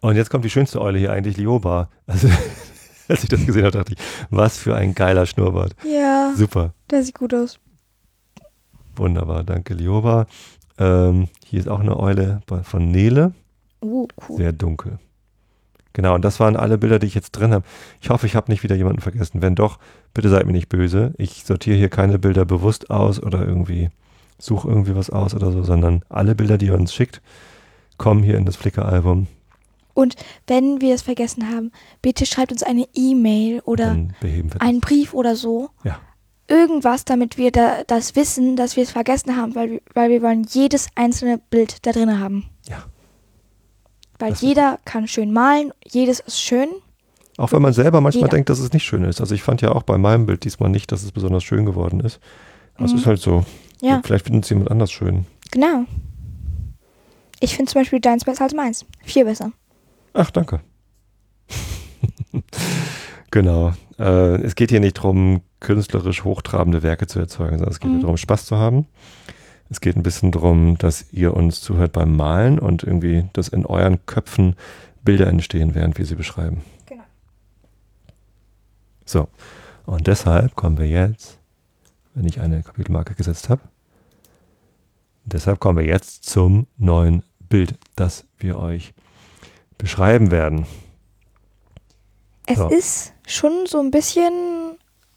Und 0.00 0.16
jetzt 0.16 0.30
kommt 0.30 0.44
die 0.44 0.50
schönste 0.50 0.80
Eule 0.80 0.98
hier 0.98 1.12
eigentlich, 1.12 1.36
Lioba. 1.36 1.88
Also, 2.06 2.28
als 3.08 3.22
ich 3.22 3.28
das 3.28 3.44
gesehen 3.46 3.64
habe, 3.64 3.78
dachte 3.78 3.94
ich, 3.94 3.98
was 4.30 4.58
für 4.58 4.76
ein 4.76 4.94
geiler 4.94 5.26
Schnurrbart. 5.26 5.74
Ja, 5.84 6.32
Super, 6.36 6.74
der 6.90 7.02
sieht 7.02 7.14
gut 7.14 7.34
aus. 7.34 7.58
wunderbar, 8.96 9.44
danke 9.44 9.74
Lioba. 9.74 10.26
Ähm, 10.78 11.28
hier 11.44 11.60
ist 11.60 11.68
auch 11.68 11.80
eine 11.80 11.98
Eule 11.98 12.40
von 12.62 12.90
Nele, 12.90 13.32
Uh, 13.80 14.08
cool. 14.28 14.36
sehr 14.36 14.52
dunkel. 14.52 14.98
Genau, 15.92 16.14
und 16.14 16.24
das 16.24 16.38
waren 16.38 16.56
alle 16.56 16.78
Bilder, 16.78 16.98
die 16.98 17.06
ich 17.06 17.14
jetzt 17.14 17.32
drin 17.32 17.52
habe. 17.52 17.64
Ich 18.00 18.10
hoffe, 18.10 18.26
ich 18.26 18.36
habe 18.36 18.50
nicht 18.50 18.62
wieder 18.62 18.76
jemanden 18.76 19.00
vergessen. 19.00 19.42
Wenn 19.42 19.54
doch, 19.54 19.78
bitte 20.14 20.28
seid 20.28 20.46
mir 20.46 20.52
nicht 20.52 20.68
böse. 20.68 21.12
Ich 21.18 21.44
sortiere 21.44 21.76
hier 21.76 21.88
keine 21.88 22.18
Bilder 22.18 22.44
bewusst 22.44 22.90
aus 22.90 23.20
oder 23.20 23.44
irgendwie 23.44 23.90
suche 24.38 24.68
irgendwie 24.68 24.94
was 24.94 25.10
aus 25.10 25.34
oder 25.34 25.50
so, 25.50 25.64
sondern 25.64 26.02
alle 26.08 26.34
Bilder, 26.34 26.58
die 26.58 26.66
ihr 26.66 26.74
uns 26.74 26.94
schickt, 26.94 27.20
kommen 27.96 28.22
hier 28.22 28.36
in 28.36 28.44
das 28.44 28.56
Flickr-Album. 28.56 29.26
Wenn 30.46 30.80
wir 30.80 30.94
es 30.94 31.02
vergessen 31.02 31.50
haben, 31.52 31.72
bitte 32.02 32.24
schreibt 32.24 32.52
uns 32.52 32.62
eine 32.62 32.86
E-Mail 32.94 33.60
oder 33.64 33.96
einen 34.60 34.80
Brief 34.80 35.12
oder 35.12 35.34
so. 35.34 35.70
Ja. 35.82 35.98
Irgendwas, 36.48 37.04
damit 37.04 37.36
wir 37.36 37.52
da, 37.52 37.84
das 37.86 38.16
wissen, 38.16 38.56
dass 38.56 38.76
wir 38.76 38.82
es 38.82 38.90
vergessen 38.90 39.36
haben, 39.36 39.54
weil, 39.54 39.70
wir- 39.70 39.80
weil 39.94 40.10
wir 40.10 40.22
wollen 40.22 40.44
jedes 40.44 40.88
einzelne 40.94 41.38
Bild 41.38 41.86
da 41.86 41.92
drin 41.92 42.18
haben. 42.18 42.46
Ja. 42.68 42.84
Weil 44.18 44.30
Das 44.30 44.40
jeder 44.40 44.78
kann 44.84 45.06
schön 45.06 45.32
malen, 45.32 45.72
jedes 45.86 46.20
ist 46.20 46.40
schön. 46.40 46.68
Auch 47.36 47.52
wenn 47.52 47.62
man 47.62 47.72
selber 47.72 48.00
manchmal 48.00 48.22
Jeder. 48.24 48.36
denkt, 48.36 48.48
dass 48.50 48.58
es 48.58 48.72
nicht 48.72 48.82
schön 48.84 49.04
ist. 49.04 49.20
Also 49.20 49.32
ich 49.34 49.42
fand 49.42 49.60
ja 49.62 49.70
auch 49.72 49.84
bei 49.84 49.96
meinem 49.98 50.26
Bild 50.26 50.42
diesmal 50.44 50.70
nicht, 50.70 50.90
dass 50.90 51.04
es 51.04 51.12
besonders 51.12 51.44
schön 51.44 51.64
geworden 51.66 52.00
ist. 52.00 52.18
Aber 52.74 52.86
es 52.86 52.92
Mhm. 52.92 52.98
ist 52.98 53.06
halt 53.06 53.20
so. 53.20 53.44
Ja. 53.80 54.00
Vielleicht 54.04 54.24
findet 54.24 54.42
es 54.44 54.50
jemand 54.50 54.70
anders 54.72 54.90
schön. 54.90 55.24
Genau. 55.52 55.84
Ich 57.38 57.54
finde 57.54 57.70
zum 57.70 57.82
Beispiel 57.82 58.00
deins 58.00 58.24
besser 58.24 58.42
als 58.44 58.54
meins. 58.54 58.84
Viel 59.04 59.24
besser. 59.24 59.52
Ach, 60.14 60.30
danke. 60.32 60.60
genau. 63.30 63.72
Äh, 63.98 64.42
es 64.42 64.54
geht 64.54 64.70
hier 64.70 64.80
nicht 64.80 64.98
darum, 64.98 65.42
künstlerisch 65.60 66.24
hochtrabende 66.24 66.82
Werke 66.82 67.06
zu 67.06 67.18
erzeugen, 67.18 67.58
sondern 67.58 67.70
es 67.72 67.80
geht 67.80 67.88
Mhm. 67.90 67.94
hier 67.94 68.02
darum, 68.02 68.16
Spaß 68.16 68.46
zu 68.46 68.56
haben. 68.56 68.86
Es 69.70 69.80
geht 69.80 69.96
ein 69.96 70.02
bisschen 70.02 70.32
darum, 70.32 70.78
dass 70.78 71.12
ihr 71.12 71.34
uns 71.34 71.60
zuhört 71.60 71.92
beim 71.92 72.16
Malen 72.16 72.58
und 72.58 72.84
irgendwie, 72.84 73.28
dass 73.34 73.48
in 73.48 73.66
euren 73.66 74.04
Köpfen 74.06 74.56
Bilder 75.02 75.26
entstehen, 75.26 75.74
während 75.74 75.98
wir 75.98 76.06
sie 76.06 76.14
beschreiben. 76.14 76.62
Genau. 76.86 77.02
So. 79.04 79.28
Und 79.84 80.06
deshalb 80.06 80.54
kommen 80.54 80.78
wir 80.78 80.88
jetzt, 80.88 81.38
wenn 82.14 82.26
ich 82.26 82.40
eine 82.40 82.62
Kapitelmarke 82.62 83.14
gesetzt 83.14 83.48
habe, 83.48 83.60
deshalb 85.24 85.60
kommen 85.60 85.78
wir 85.78 85.86
jetzt 85.86 86.24
zum 86.24 86.66
neuen 86.78 87.22
Bild, 87.48 87.74
das 87.96 88.24
wir 88.38 88.58
euch 88.58 88.94
beschreiben 89.78 90.30
werden. 90.30 90.66
Es 92.46 92.58
So. 92.58 92.68
ist 92.68 93.12
schon 93.26 93.66
so 93.66 93.78
ein 93.80 93.90
bisschen, 93.90 94.32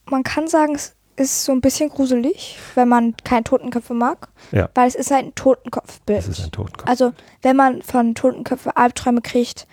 man 0.05 0.23
kann 0.23 0.47
sagen, 0.47 0.75
es 0.75 0.95
ist 1.15 1.45
so 1.45 1.51
ein 1.51 1.61
bisschen 1.61 1.89
gruselig, 1.89 2.57
wenn 2.75 2.87
man 2.87 3.15
keine 3.23 3.43
Totenköpfe 3.43 3.93
mag. 3.93 4.29
Ja. 4.51 4.69
Weil 4.73 4.87
es 4.87 4.95
ist 4.95 5.11
halt 5.11 5.25
ein 5.25 5.35
Totenkopfbild. 5.35 6.19
Das 6.19 6.27
ist 6.27 6.43
ein 6.43 6.51
Totenkopf. 6.51 6.87
Also, 6.87 7.13
wenn 7.41 7.55
man 7.55 7.81
von 7.81 8.15
Totenköpfe 8.15 8.75
Albträume 8.75 9.21
kriegt, 9.21 9.67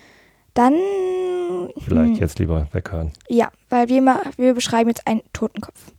dann. 0.54 0.74
Vielleicht 1.78 2.14
hm, 2.14 2.16
jetzt 2.16 2.38
lieber 2.38 2.66
weghören. 2.72 3.12
Ja, 3.28 3.50
weil 3.70 3.88
wir, 3.88 4.02
mal, 4.02 4.20
wir 4.36 4.54
beschreiben 4.54 4.88
jetzt 4.88 5.06
einen 5.06 5.22
Totenkopf. 5.32 5.92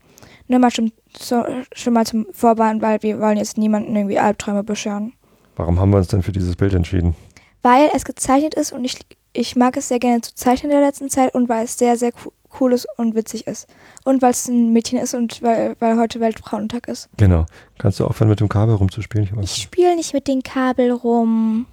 Nur 0.47 0.59
mal 0.59 0.71
schon, 0.71 0.91
so, 1.17 1.45
schon 1.73 1.93
mal 1.93 2.05
zum 2.05 2.25
Vorwarnen, 2.31 2.81
weil 2.81 3.01
wir 3.03 3.19
wollen 3.19 3.37
jetzt 3.37 3.57
niemanden 3.57 3.95
irgendwie 3.95 4.19
Albträume 4.19 4.63
bescheren. 4.63 5.13
Warum 5.55 5.79
haben 5.79 5.91
wir 5.91 5.97
uns 5.97 6.07
denn 6.07 6.23
für 6.23 6.31
dieses 6.31 6.55
Bild 6.55 6.73
entschieden? 6.73 7.15
Weil 7.61 7.89
es 7.93 8.05
gezeichnet 8.05 8.55
ist 8.55 8.71
und 8.71 8.85
ich, 8.85 8.99
ich 9.33 9.55
mag 9.55 9.77
es 9.77 9.87
sehr 9.87 9.99
gerne 9.99 10.21
zu 10.21 10.33
zeichnen 10.35 10.71
in 10.71 10.77
der 10.77 10.85
letzten 10.87 11.09
Zeit 11.09 11.33
und 11.35 11.49
weil 11.49 11.65
es 11.65 11.77
sehr, 11.77 11.97
sehr 11.97 12.11
co- 12.11 12.33
cool 12.59 12.73
ist 12.73 12.87
und 12.97 13.13
witzig 13.15 13.45
ist. 13.47 13.67
Und 14.05 14.21
weil 14.21 14.31
es 14.31 14.47
ein 14.47 14.73
Mädchen 14.73 14.97
ist 14.99 15.13
und 15.13 15.41
weil, 15.43 15.75
weil 15.79 15.97
heute 15.99 16.19
Weltfrauentag 16.19 16.87
ist. 16.87 17.09
Genau. 17.17 17.45
Kannst 17.77 17.99
du 17.99 18.05
aufhören, 18.05 18.29
mit 18.29 18.39
dem 18.39 18.49
Kabel 18.49 18.75
rumzuspielen? 18.75 19.25
Ich 19.41 19.51
Ich 19.57 19.61
spiele 19.63 19.95
nicht 19.95 20.13
mit 20.13 20.27
den 20.27 20.41
Kabel 20.41 20.91
rum. 20.91 21.67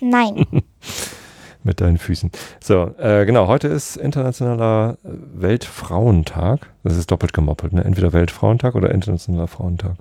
Nein. 0.00 0.44
mit 1.62 1.80
deinen 1.80 1.96
Füßen. 1.98 2.30
So, 2.60 2.92
äh, 2.98 3.24
genau. 3.24 3.46
Heute 3.46 3.68
ist 3.68 3.96
internationaler 3.96 4.98
äh, 5.04 5.08
Weltfrauentag. 5.34 6.70
Das 6.82 6.96
ist 6.96 7.10
doppelt 7.10 7.32
gemoppelt. 7.32 7.72
Ne? 7.72 7.84
Entweder 7.84 8.12
Weltfrauentag 8.12 8.74
oder 8.74 8.90
internationaler 8.90 9.46
Frauentag. 9.46 9.96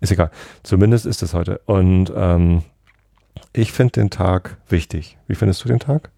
Ist 0.00 0.12
egal. 0.12 0.30
Zumindest 0.62 1.06
ist 1.06 1.22
es 1.22 1.32
heute. 1.32 1.60
Und 1.66 2.12
ähm, 2.14 2.62
ich 3.52 3.72
finde 3.72 3.92
den 3.92 4.10
Tag 4.10 4.58
wichtig. 4.68 5.18
Wie 5.26 5.34
findest 5.34 5.64
du 5.64 5.68
den 5.68 5.78
Tag? 5.78 6.10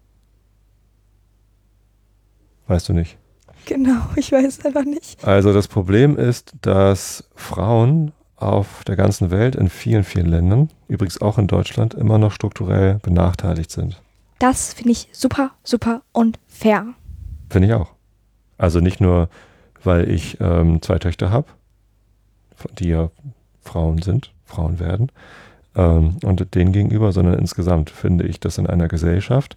Weißt 2.67 2.89
du 2.89 2.93
nicht. 2.93 3.17
Genau, 3.65 4.01
ich 4.15 4.31
weiß 4.31 4.65
einfach 4.65 4.85
nicht. 4.85 5.23
Also 5.25 5.53
das 5.53 5.67
Problem 5.67 6.17
ist, 6.17 6.53
dass 6.61 7.23
Frauen 7.35 8.11
auf 8.35 8.83
der 8.85 8.95
ganzen 8.95 9.31
Welt 9.31 9.55
in 9.55 9.69
vielen, 9.69 10.03
vielen 10.03 10.27
Ländern, 10.27 10.69
übrigens 10.87 11.19
auch 11.21 11.37
in 11.37 11.47
Deutschland, 11.47 11.93
immer 11.93 12.17
noch 12.17 12.31
strukturell 12.31 12.99
benachteiligt 12.99 13.69
sind. 13.69 14.01
Das 14.39 14.73
finde 14.73 14.91
ich 14.91 15.09
super, 15.11 15.51
super 15.63 16.01
unfair. 16.13 16.93
Finde 17.49 17.67
ich 17.67 17.73
auch. 17.73 17.91
Also 18.57 18.79
nicht 18.79 19.01
nur, 19.01 19.29
weil 19.83 20.09
ich 20.09 20.39
ähm, 20.39 20.81
zwei 20.81 20.99
Töchter 20.99 21.31
habe, 21.31 21.47
die 22.77 22.89
ja 22.89 23.09
Frauen 23.61 24.01
sind, 24.01 24.31
Frauen 24.45 24.79
werden, 24.79 25.11
ähm, 25.79 26.17
und 26.23 26.53
denen 26.55 26.73
gegenüber, 26.73 27.11
sondern 27.11 27.35
insgesamt 27.35 27.89
finde 27.89 28.25
ich, 28.25 28.39
dass 28.39 28.57
in 28.57 28.67
einer 28.67 28.89
Gesellschaft, 28.89 29.55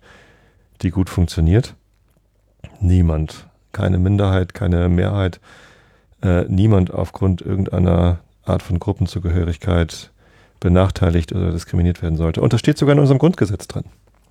die 0.82 0.90
gut 0.90 1.10
funktioniert, 1.10 1.74
niemand, 2.80 3.48
keine 3.72 3.98
Minderheit, 3.98 4.54
keine 4.54 4.88
Mehrheit, 4.88 5.40
äh, 6.22 6.44
niemand 6.44 6.94
aufgrund 6.94 7.42
irgendeiner 7.42 8.20
Art 8.44 8.62
von 8.62 8.78
Gruppenzugehörigkeit 8.78 10.10
benachteiligt 10.60 11.32
oder 11.32 11.50
diskriminiert 11.50 12.02
werden 12.02 12.16
sollte. 12.16 12.40
Und 12.40 12.52
das 12.52 12.60
steht 12.60 12.78
sogar 12.78 12.94
in 12.94 13.00
unserem 13.00 13.18
Grundgesetz 13.18 13.66
drin. 13.66 13.84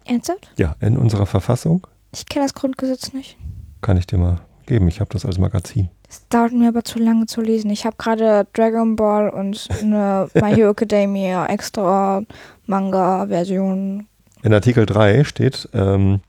Ernsthaft? 0.05 0.49
Ja, 0.57 0.75
in 0.79 0.97
unserer 0.97 1.25
Verfassung. 1.25 1.87
Ich 2.13 2.25
kenne 2.25 2.45
das 2.45 2.53
Grundgesetz 2.53 3.11
nicht. 3.13 3.37
Kann 3.81 3.97
ich 3.97 4.07
dir 4.07 4.17
mal 4.17 4.39
geben. 4.65 4.87
Ich 4.87 5.01
habe 5.01 5.09
das 5.11 5.25
als 5.25 5.37
Magazin. 5.37 5.89
Das 6.11 6.27
dauert 6.27 6.51
mir 6.51 6.67
aber 6.67 6.83
zu 6.83 6.99
lange 6.99 7.25
zu 7.25 7.39
lesen. 7.39 7.71
Ich 7.71 7.85
habe 7.85 7.95
gerade 7.97 8.45
Dragon 8.51 8.97
Ball 8.97 9.29
und 9.29 9.69
eine 9.81 10.29
My 10.33 10.53
Hero 10.53 10.71
Academia 10.71 11.45
extra 11.45 12.23
Manga-Version. 12.65 14.07
In 14.43 14.53
Artikel 14.53 14.85
3 14.85 15.23
steht, 15.23 15.69
ähm, 15.71 16.19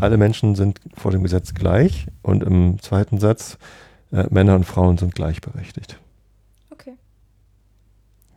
alle 0.00 0.16
Menschen 0.16 0.54
sind 0.54 0.80
vor 0.96 1.10
dem 1.10 1.24
Gesetz 1.24 1.52
gleich 1.52 2.06
und 2.22 2.42
im 2.42 2.80
zweiten 2.80 3.18
Satz, 3.20 3.58
äh, 4.12 4.24
Männer 4.30 4.54
und 4.54 4.64
Frauen 4.64 4.96
sind 4.96 5.14
gleichberechtigt. 5.14 5.98
Okay. 6.70 6.94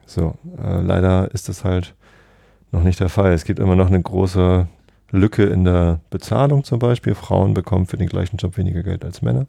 So, 0.06 0.36
äh, 0.62 0.82
leider 0.82 1.32
ist 1.34 1.48
das 1.48 1.64
halt 1.64 1.96
noch 2.74 2.84
nicht 2.84 3.00
der 3.00 3.08
Fall. 3.08 3.32
Es 3.32 3.46
gibt 3.46 3.60
immer 3.60 3.78
noch 3.78 3.88
eine 3.88 4.02
große 4.02 4.68
Lücke 5.12 5.44
in 5.44 5.64
der 5.64 6.02
Bezahlung 6.10 6.66
zum 6.66 6.80
Beispiel. 6.80 7.16
Frauen 7.16 7.54
bekommen 7.54 7.86
für 7.86 7.96
den 7.96 8.10
gleichen 8.10 8.36
Job 8.36 8.58
weniger 8.58 8.84
Geld 8.84 9.06
als 9.06 9.22
Männer. 9.22 9.46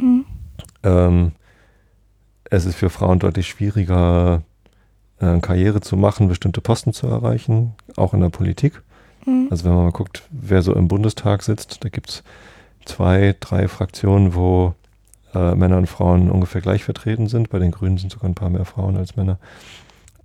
Mhm. 0.00 0.24
Ähm, 0.84 1.32
es 2.50 2.66
ist 2.66 2.76
für 2.76 2.90
Frauen 2.90 3.18
deutlich 3.18 3.48
schwieriger, 3.48 4.42
äh, 5.18 5.38
Karriere 5.40 5.80
zu 5.80 5.96
machen, 5.96 6.28
bestimmte 6.28 6.60
Posten 6.60 6.92
zu 6.92 7.06
erreichen, 7.06 7.74
auch 7.96 8.14
in 8.14 8.20
der 8.20 8.28
Politik. 8.28 8.82
Mhm. 9.26 9.48
Also 9.50 9.64
wenn 9.64 9.74
man 9.74 9.84
mal 9.84 9.92
guckt, 9.92 10.22
wer 10.30 10.62
so 10.62 10.74
im 10.74 10.88
Bundestag 10.88 11.42
sitzt, 11.42 11.84
da 11.84 11.88
gibt 11.88 12.10
es 12.10 12.22
zwei, 12.84 13.34
drei 13.40 13.68
Fraktionen, 13.68 14.34
wo 14.34 14.74
äh, 15.34 15.54
Männer 15.54 15.78
und 15.78 15.88
Frauen 15.88 16.30
ungefähr 16.30 16.60
gleich 16.60 16.84
vertreten 16.84 17.28
sind. 17.28 17.50
Bei 17.50 17.58
den 17.58 17.70
Grünen 17.70 17.98
sind 17.98 18.12
sogar 18.12 18.28
ein 18.28 18.34
paar 18.34 18.50
mehr 18.50 18.64
Frauen 18.64 18.96
als 18.96 19.16
Männer. 19.16 19.38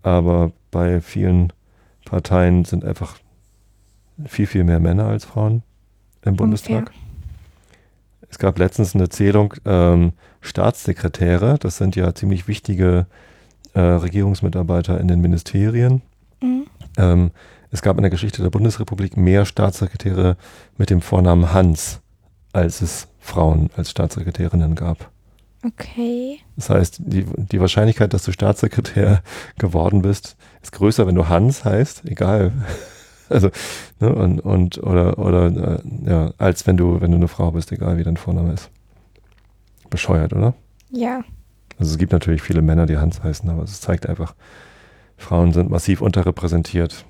Aber 0.03 0.51
bei 0.71 1.01
vielen 1.01 1.51
Parteien 2.05 2.65
sind 2.65 2.85
einfach 2.85 3.17
viel, 4.25 4.47
viel 4.47 4.63
mehr 4.63 4.79
Männer 4.79 5.05
als 5.05 5.25
Frauen 5.25 5.63
im 6.23 6.35
Bundestag. 6.35 6.91
Es 8.29 8.37
gab 8.37 8.59
letztens 8.59 8.95
eine 8.95 9.09
Zählung, 9.09 9.53
ähm, 9.65 10.13
Staatssekretäre, 10.41 11.57
das 11.59 11.77
sind 11.77 11.95
ja 11.95 12.13
ziemlich 12.13 12.47
wichtige 12.47 13.07
äh, 13.73 13.79
Regierungsmitarbeiter 13.79 14.99
in 14.99 15.07
den 15.07 15.21
Ministerien. 15.21 16.01
Mhm. 16.41 16.67
Ähm, 16.97 17.31
es 17.71 17.81
gab 17.81 17.97
in 17.97 18.03
der 18.03 18.09
Geschichte 18.09 18.41
der 18.41 18.49
Bundesrepublik 18.49 19.17
mehr 19.17 19.45
Staatssekretäre 19.45 20.37
mit 20.77 20.89
dem 20.89 21.01
Vornamen 21.01 21.53
Hans, 21.53 22.01
als 22.51 22.81
es 22.81 23.07
Frauen 23.19 23.69
als 23.75 23.91
Staatssekretärinnen 23.91 24.75
gab. 24.75 25.11
Okay. 25.65 26.39
Das 26.55 26.69
heißt, 26.69 26.99
die, 26.99 27.25
die 27.35 27.59
Wahrscheinlichkeit, 27.59 28.13
dass 28.13 28.23
du 28.23 28.31
Staatssekretär 28.31 29.21
geworden 29.57 30.01
bist, 30.01 30.37
ist 30.61 30.71
größer, 30.71 31.05
wenn 31.05 31.15
du 31.15 31.27
Hans 31.27 31.65
heißt, 31.65 32.03
egal. 32.05 32.53
Also, 33.33 33.49
ne, 33.99 34.13
und, 34.13 34.39
und, 34.39 34.83
oder, 34.83 35.19
oder, 35.19 35.47
äh, 35.47 36.09
ja, 36.09 36.33
als 36.39 36.65
wenn 36.65 36.77
du, 36.77 36.99
wenn 36.99 37.11
du 37.11 37.17
eine 37.17 37.27
Frau 37.27 37.51
bist, 37.51 37.71
egal 37.71 37.97
wie 37.97 38.03
dein 38.03 38.17
Vorname 38.17 38.53
ist. 38.53 38.71
Bescheuert, 39.89 40.33
oder? 40.33 40.55
Ja. 40.89 41.23
Also 41.77 41.91
es 41.91 41.97
gibt 41.97 42.11
natürlich 42.11 42.41
viele 42.41 42.61
Männer, 42.61 42.85
die 42.85 42.97
Hans 42.97 43.23
heißen, 43.23 43.49
aber 43.49 43.63
es 43.63 43.81
zeigt 43.81 44.07
einfach, 44.07 44.35
Frauen 45.17 45.53
sind 45.53 45.69
massiv 45.69 46.01
unterrepräsentiert. 46.01 47.05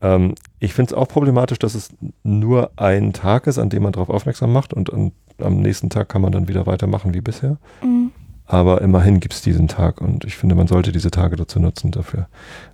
Ähm, 0.00 0.34
ich 0.58 0.74
finde 0.74 0.92
es 0.92 0.98
auch 0.98 1.08
problematisch, 1.08 1.58
dass 1.58 1.74
es 1.74 1.90
nur 2.22 2.70
ein 2.76 3.12
Tag 3.12 3.46
ist, 3.46 3.58
an 3.58 3.70
dem 3.70 3.82
man 3.82 3.92
darauf 3.92 4.10
aufmerksam 4.10 4.52
macht 4.52 4.74
und 4.74 4.92
an, 4.92 5.12
am 5.38 5.60
nächsten 5.60 5.90
Tag 5.90 6.08
kann 6.08 6.22
man 6.22 6.32
dann 6.32 6.48
wieder 6.48 6.66
weitermachen 6.66 7.14
wie 7.14 7.20
bisher. 7.20 7.58
Mhm. 7.82 8.10
Aber 8.46 8.80
immerhin 8.80 9.20
gibt 9.20 9.34
es 9.34 9.42
diesen 9.42 9.68
Tag 9.68 10.00
und 10.00 10.24
ich 10.24 10.36
finde, 10.36 10.54
man 10.54 10.68
sollte 10.68 10.92
diese 10.92 11.10
Tage 11.10 11.36
dazu 11.36 11.58
nutzen, 11.58 11.90
dafür 11.90 12.28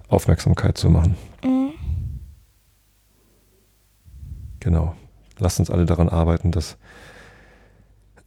Aufmerksamkeit 0.09 0.77
zu 0.77 0.91
machen. 0.91 1.17
Mhm. 1.43 1.62
Genau. 4.63 4.95
Lasst 5.39 5.59
uns 5.59 5.71
alle 5.73 5.87
daran 5.87 6.09
arbeiten, 6.09 6.53
dass 6.53 6.77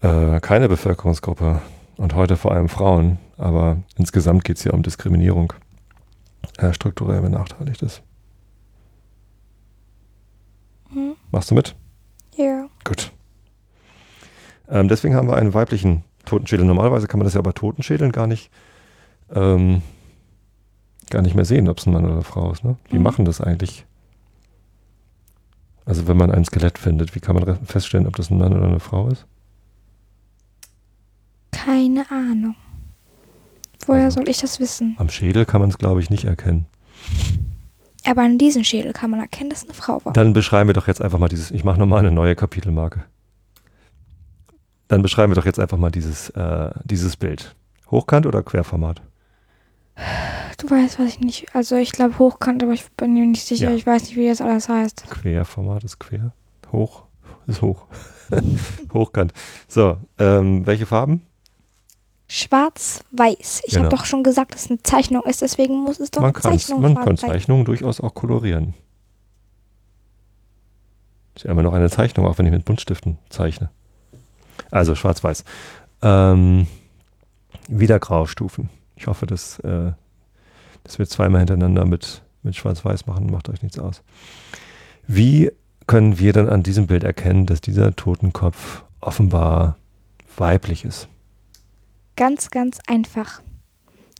äh, 0.01 0.41
keine 0.41 0.67
Bevölkerungsgruppe 0.67 1.61
und 1.95 2.13
heute 2.13 2.35
vor 2.35 2.51
allem 2.51 2.67
Frauen, 2.67 3.19
aber 3.37 3.77
insgesamt 3.95 4.43
geht 4.43 4.57
es 4.57 4.65
ja 4.65 4.73
um 4.73 4.83
Diskriminierung, 4.83 5.53
äh, 6.57 6.73
strukturell 6.73 7.21
benachteiligt 7.21 7.81
ist. 7.83 8.01
Mhm. 10.91 11.15
Machst 11.31 11.51
du 11.51 11.55
mit? 11.55 11.73
Ja. 12.35 12.67
Gut. 12.83 13.13
Ähm, 14.67 14.89
deswegen 14.89 15.15
haben 15.15 15.29
wir 15.29 15.37
einen 15.37 15.53
weiblichen 15.53 16.03
Totenschädel. 16.25 16.65
Normalerweise 16.65 17.07
kann 17.07 17.19
man 17.19 17.25
das 17.25 17.33
ja 17.33 17.41
bei 17.41 17.53
Totenschädeln 17.53 18.11
gar 18.11 18.27
nicht, 18.27 18.51
ähm, 19.33 19.81
gar 21.09 21.21
nicht 21.21 21.35
mehr 21.35 21.45
sehen, 21.45 21.69
ob 21.69 21.77
es 21.77 21.85
ein 21.85 21.93
Mann 21.93 22.03
oder 22.03 22.15
eine 22.15 22.23
Frau 22.23 22.51
ist. 22.51 22.65
Ne? 22.65 22.75
Wie 22.89 22.97
Mhm. 22.97 23.03
machen 23.03 23.23
das 23.23 23.39
eigentlich? 23.39 23.85
Also 25.85 26.07
wenn 26.07 26.17
man 26.17 26.31
ein 26.31 26.43
Skelett 26.45 26.77
findet, 26.79 27.15
wie 27.15 27.19
kann 27.19 27.35
man 27.35 27.63
feststellen, 27.65 28.07
ob 28.07 28.15
das 28.15 28.29
ein 28.31 28.37
Mann 28.37 28.53
oder 28.53 28.65
eine 28.67 28.79
Frau 28.79 29.07
ist? 29.09 29.25
Keine 31.51 32.09
Ahnung. 32.09 32.55
Woher 33.85 34.05
Also- 34.05 34.19
soll 34.19 34.29
ich 34.29 34.39
das 34.39 34.59
wissen? 34.59 34.95
Am 34.97 35.09
Schädel 35.09 35.45
kann 35.45 35.61
man 35.61 35.69
es, 35.69 35.77
glaube 35.77 36.01
ich, 36.01 36.09
nicht 36.09 36.25
erkennen. 36.25 36.65
Aber 38.07 38.21
an 38.23 38.37
diesem 38.37 38.63
Schädel 38.63 38.93
kann 38.93 39.09
man 39.11 39.19
erkennen, 39.19 39.49
dass 39.49 39.59
es 39.59 39.65
eine 39.65 39.73
Frau 39.73 40.03
war. 40.03 40.13
Dann 40.13 40.33
beschreiben 40.33 40.69
wir 40.69 40.73
doch 40.73 40.87
jetzt 40.87 41.01
einfach 41.01 41.19
mal 41.19 41.27
dieses, 41.27 41.51
ich 41.51 41.63
mache 41.63 41.79
nochmal 41.79 41.99
eine 41.99 42.11
neue 42.11 42.35
Kapitelmarke. 42.35 43.03
Dann 44.87 45.01
beschreiben 45.01 45.31
wir 45.31 45.35
doch 45.35 45.45
jetzt 45.45 45.59
einfach 45.59 45.77
mal 45.77 45.89
dieses, 45.91 46.29
äh, 46.31 46.71
dieses 46.83 47.17
Bild. 47.17 47.55
Hochkant 47.89 48.25
oder 48.25 48.43
Querformat? 48.43 49.01
Du 50.57 50.69
weißt, 50.69 50.99
was 50.99 51.07
ich 51.07 51.19
nicht. 51.19 51.53
Also 51.55 51.75
ich 51.75 51.91
glaube 51.91 52.17
hochkant, 52.19 52.63
aber 52.63 52.73
ich 52.73 52.89
bin 52.91 53.13
mir 53.13 53.25
nicht 53.25 53.45
sicher. 53.45 53.69
Ja. 53.71 53.75
Ich 53.75 53.85
weiß 53.85 54.03
nicht, 54.03 54.15
wie 54.15 54.27
das 54.27 54.41
alles 54.41 54.69
heißt. 54.69 55.05
Querformat 55.09 55.83
ist 55.83 55.99
quer. 55.99 56.33
Hoch 56.71 57.03
ist 57.47 57.61
hoch. 57.61 57.85
Hochkant. 58.93 59.33
So, 59.67 59.97
ähm, 60.17 60.65
welche 60.65 60.85
Farben? 60.87 61.21
Schwarz-Weiß. 62.27 63.61
Ich 63.65 63.73
Genau. 63.73 63.85
habe 63.85 63.95
doch 63.95 64.05
schon 64.05 64.23
gesagt, 64.23 64.55
dass 64.55 64.63
es 64.65 64.71
eine 64.71 64.81
Zeichnung 64.81 65.23
ist, 65.25 65.41
deswegen 65.43 65.75
muss 65.83 65.99
es 65.99 66.09
doch 66.09 66.21
Man, 66.21 66.33
eine 66.33 66.41
Zeichnung 66.41 66.81
man 66.81 66.95
kann. 66.95 67.17
Zeichnungen 67.17 67.65
durchaus 67.65 68.01
auch 68.01 68.15
kolorieren. 68.15 68.73
Ist 71.35 71.43
ja 71.45 71.51
immer 71.51 71.61
noch 71.63 71.73
eine 71.73 71.89
Zeichnung, 71.91 72.25
auch 72.25 72.37
wenn 72.39 72.45
ich 72.47 72.51
mit 72.51 72.65
Buntstiften 72.65 73.19
zeichne. 73.29 73.69
Also 74.71 74.95
schwarz-weiß. 74.95 75.43
Ähm, 76.01 76.65
wieder 77.67 77.99
Graustufen. 77.99 78.69
Ich 78.95 79.05
hoffe, 79.07 79.27
dass, 79.27 79.59
äh, 79.59 79.91
dass 80.85 80.99
wir 80.99 81.07
zweimal 81.07 81.39
hintereinander 81.39 81.83
mit, 81.85 82.21
mit 82.43 82.55
schwarz-weiß 82.55 83.07
machen. 83.07 83.29
Macht 83.31 83.49
euch 83.49 83.61
nichts 83.61 83.77
aus. 83.77 84.01
Wie 85.07 85.51
können 85.87 86.17
wir 86.19 86.31
dann 86.31 86.47
an 86.47 86.63
diesem 86.63 86.87
Bild 86.87 87.03
erkennen, 87.03 87.45
dass 87.45 87.59
dieser 87.59 87.95
Totenkopf 87.95 88.83
offenbar 89.01 89.77
weiblich 90.37 90.85
ist? 90.85 91.07
Ganz, 92.15 92.49
ganz 92.49 92.79
einfach. 92.87 93.41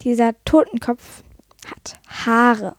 Dieser 0.02 0.34
Totenkopf 0.44 1.24
hat 1.66 2.00
Haare. 2.08 2.76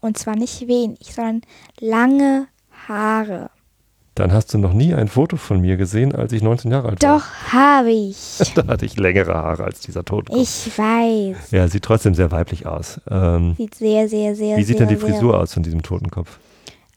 Und 0.00 0.18
zwar 0.18 0.36
nicht 0.36 0.66
wenig, 0.66 1.14
sondern 1.14 1.42
lange 1.80 2.48
Haare. 2.88 3.50
Dann 4.18 4.32
hast 4.32 4.52
du 4.52 4.58
noch 4.58 4.72
nie 4.72 4.94
ein 4.94 5.06
Foto 5.06 5.36
von 5.36 5.60
mir 5.60 5.76
gesehen, 5.76 6.12
als 6.12 6.32
ich 6.32 6.42
19 6.42 6.72
Jahre 6.72 6.88
alt 6.88 7.02
war. 7.02 7.18
Doch, 7.18 7.52
habe 7.52 7.90
ich. 7.90 8.38
Da 8.54 8.66
hatte 8.66 8.84
ich 8.84 8.96
längere 8.96 9.34
Haare 9.34 9.64
als 9.64 9.80
dieser 9.80 10.04
Totenkopf. 10.04 10.42
Ich 10.42 10.76
weiß. 10.76 11.52
Ja, 11.52 11.68
sieht 11.68 11.84
trotzdem 11.84 12.14
sehr 12.14 12.32
weiblich 12.32 12.66
aus. 12.66 13.00
Ähm, 13.08 13.54
Sieht 13.56 13.76
sehr, 13.76 14.08
sehr, 14.08 14.34
sehr, 14.34 14.56
wie 14.56 14.64
sieht 14.64 14.78
sehr, 14.78 14.86
denn 14.86 14.96
die 14.96 15.00
sehr 15.00 15.14
Frisur 15.14 15.38
aus 15.38 15.54
von 15.54 15.62
diesem 15.62 15.82
Totenkopf? 15.82 16.40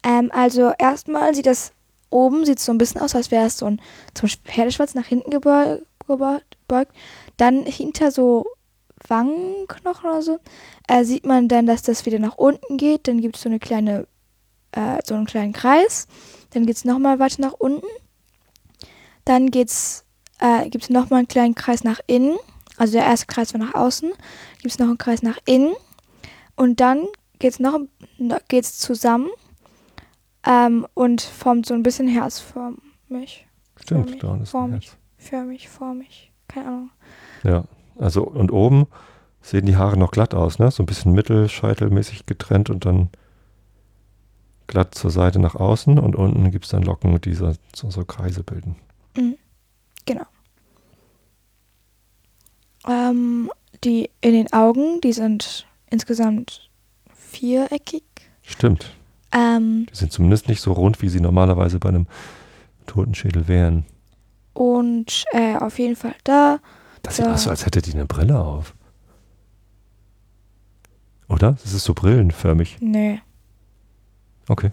Ähm, 0.03 0.31
also 0.33 0.71
erstmal 0.79 1.35
sieht 1.35 1.45
das 1.45 1.73
oben 2.09 2.45
sieht 2.45 2.59
so 2.59 2.71
ein 2.71 2.77
bisschen 2.77 3.01
aus, 3.01 3.15
als 3.15 3.29
wäre 3.29 3.45
es 3.45 3.57
so 3.57 3.67
ein 3.67 3.79
zum 4.13 4.27
Pferdeschwanz 4.27 4.95
nach 4.95 5.05
hinten 5.05 5.29
gebeu 5.29 5.77
gebeugt. 6.07 6.93
Dann 7.37 7.65
hinter 7.65 8.11
so 8.11 8.45
Wangenknochen 9.07 10.09
oder 10.09 10.21
so 10.21 10.39
äh, 10.87 11.03
sieht 11.03 11.25
man 11.25 11.47
dann, 11.47 11.65
dass 11.67 11.83
das 11.83 12.05
wieder 12.05 12.19
nach 12.19 12.37
unten 12.37 12.77
geht. 12.77 13.07
Dann 13.07 13.21
gibt 13.21 13.35
es 13.35 13.43
so 13.43 13.49
eine 13.49 13.59
kleine, 13.59 14.07
äh, 14.71 14.97
so 15.05 15.13
einen 15.13 15.25
kleinen 15.25 15.53
Kreis. 15.53 16.07
Dann 16.51 16.65
geht 16.65 16.75
es 16.75 16.85
nochmal 16.85 17.19
weiter 17.19 17.41
nach 17.41 17.53
unten. 17.53 17.85
Dann 19.25 19.47
äh, 19.47 20.69
gibt 20.69 20.83
es 20.83 20.89
nochmal 20.89 21.19
einen 21.19 21.27
kleinen 21.27 21.55
Kreis 21.55 21.83
nach 21.83 21.99
innen. 22.07 22.37
Also 22.77 22.93
der 22.93 23.05
erste 23.05 23.27
Kreis 23.27 23.53
war 23.53 23.61
nach 23.61 23.73
außen. 23.73 24.11
Gibt 24.61 24.73
es 24.73 24.79
noch 24.79 24.87
einen 24.87 24.97
Kreis 24.97 25.21
nach 25.23 25.37
innen. 25.45 25.73
Und 26.55 26.79
dann 26.79 27.07
geht 27.39 27.53
es 27.53 27.59
noch 27.59 27.79
geht's 28.47 28.77
zusammen 28.77 29.29
ähm, 30.45 30.87
und 30.93 31.21
formt 31.21 31.65
so 31.65 31.73
ein 31.73 31.83
bisschen 31.83 32.07
herzförmig. 32.07 33.47
Stimmt, 33.75 34.11
Förmig, 34.11 34.19
da 34.19 34.37
ist. 34.37 34.53
Herz. 34.53 34.97
Förmig, 35.17 35.69
formig. 35.69 36.31
Keine 36.47 36.67
Ahnung. 36.67 36.89
Ja, 37.43 37.63
also 37.97 38.23
und 38.23 38.51
oben 38.51 38.87
sehen 39.41 39.65
die 39.65 39.75
Haare 39.75 39.97
noch 39.97 40.11
glatt 40.11 40.33
aus, 40.33 40.59
ne? 40.59 40.69
So 40.71 40.83
ein 40.83 40.85
bisschen 40.85 41.13
mittelscheitelmäßig 41.13 42.25
getrennt 42.25 42.69
und 42.69 42.85
dann 42.85 43.09
glatt 44.71 44.95
zur 44.95 45.11
Seite 45.11 45.37
nach 45.37 45.53
außen 45.55 45.99
und 45.99 46.15
unten 46.15 46.49
gibt 46.49 46.65
es 46.65 46.71
dann 46.71 46.81
Locken, 46.83 47.19
die 47.21 47.33
so, 47.33 47.51
so, 47.75 48.05
Kreise 48.05 48.41
bilden. 48.41 48.77
Mhm. 49.17 49.35
Genau. 50.05 50.25
Ähm, 52.87 53.51
die 53.83 54.09
in 54.21 54.31
den 54.33 54.51
Augen, 54.53 55.01
die 55.01 55.13
sind 55.13 55.67
insgesamt 55.89 56.69
viereckig. 57.13 58.03
Stimmt. 58.41 58.95
Ähm, 59.33 59.85
Die 59.91 59.95
sind 59.97 60.11
zumindest 60.11 60.47
nicht 60.47 60.61
so 60.61 60.71
rund, 60.73 61.01
wie 61.01 61.09
sie 61.09 61.19
normalerweise 61.19 61.79
bei 61.79 61.89
einem 61.89 62.07
Totenschädel 62.87 63.47
wären. 63.47 63.85
und 64.53 65.23
äh, 65.31 65.55
auf 65.57 65.79
jeden 65.79 65.95
Fall 65.95 66.15
da. 66.23 66.59
Das 67.03 67.17
sieht 67.17 67.25
Ja. 67.25 67.33
aus, 67.33 67.47
als 67.47 67.65
hätte 67.65 67.81
die 67.81 67.93
eine 67.93 68.05
Brille 68.05 68.39
auf. 68.39 68.73
Oder? 71.29 71.53
Das 71.53 71.73
ist 71.73 71.83
so 71.85 71.93
brillenförmig. 71.93 72.77
Nee. 72.81 73.21
Okay. 74.51 74.71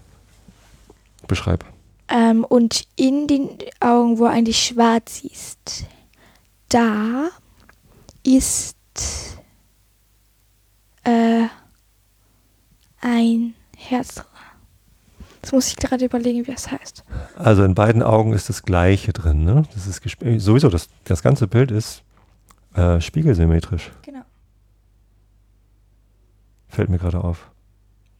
Beschreib. 1.25 1.63
Ähm, 2.09 2.43
und 2.43 2.85
in 2.97 3.27
den 3.27 3.51
Augen, 3.79 4.19
wo 4.19 4.25
eigentlich 4.25 4.61
schwarz 4.61 5.21
ist, 5.23 5.85
da 6.67 7.29
ist 8.23 8.75
äh, 11.05 11.45
ein 12.99 13.53
Herz. 13.77 14.21
Jetzt 15.41 15.53
muss 15.53 15.67
ich 15.69 15.77
gerade 15.77 16.03
überlegen, 16.03 16.45
wie 16.45 16.51
das 16.51 16.69
heißt. 16.69 17.05
Also 17.37 17.63
in 17.63 17.73
beiden 17.73 18.03
Augen 18.03 18.33
ist 18.33 18.49
das 18.49 18.63
Gleiche 18.63 19.13
drin. 19.13 19.45
Ne? 19.45 19.63
Das 19.73 19.87
ist 19.87 20.05
äh, 20.21 20.39
sowieso, 20.39 20.67
das, 20.67 20.89
das 21.05 21.23
ganze 21.23 21.47
Bild 21.47 21.71
ist 21.71 22.03
äh, 22.73 22.99
spiegelsymmetrisch. 22.99 23.91
Genau. 24.01 24.23
Fällt 26.67 26.89
mir 26.89 26.97
gerade 26.97 27.23
auf. 27.23 27.49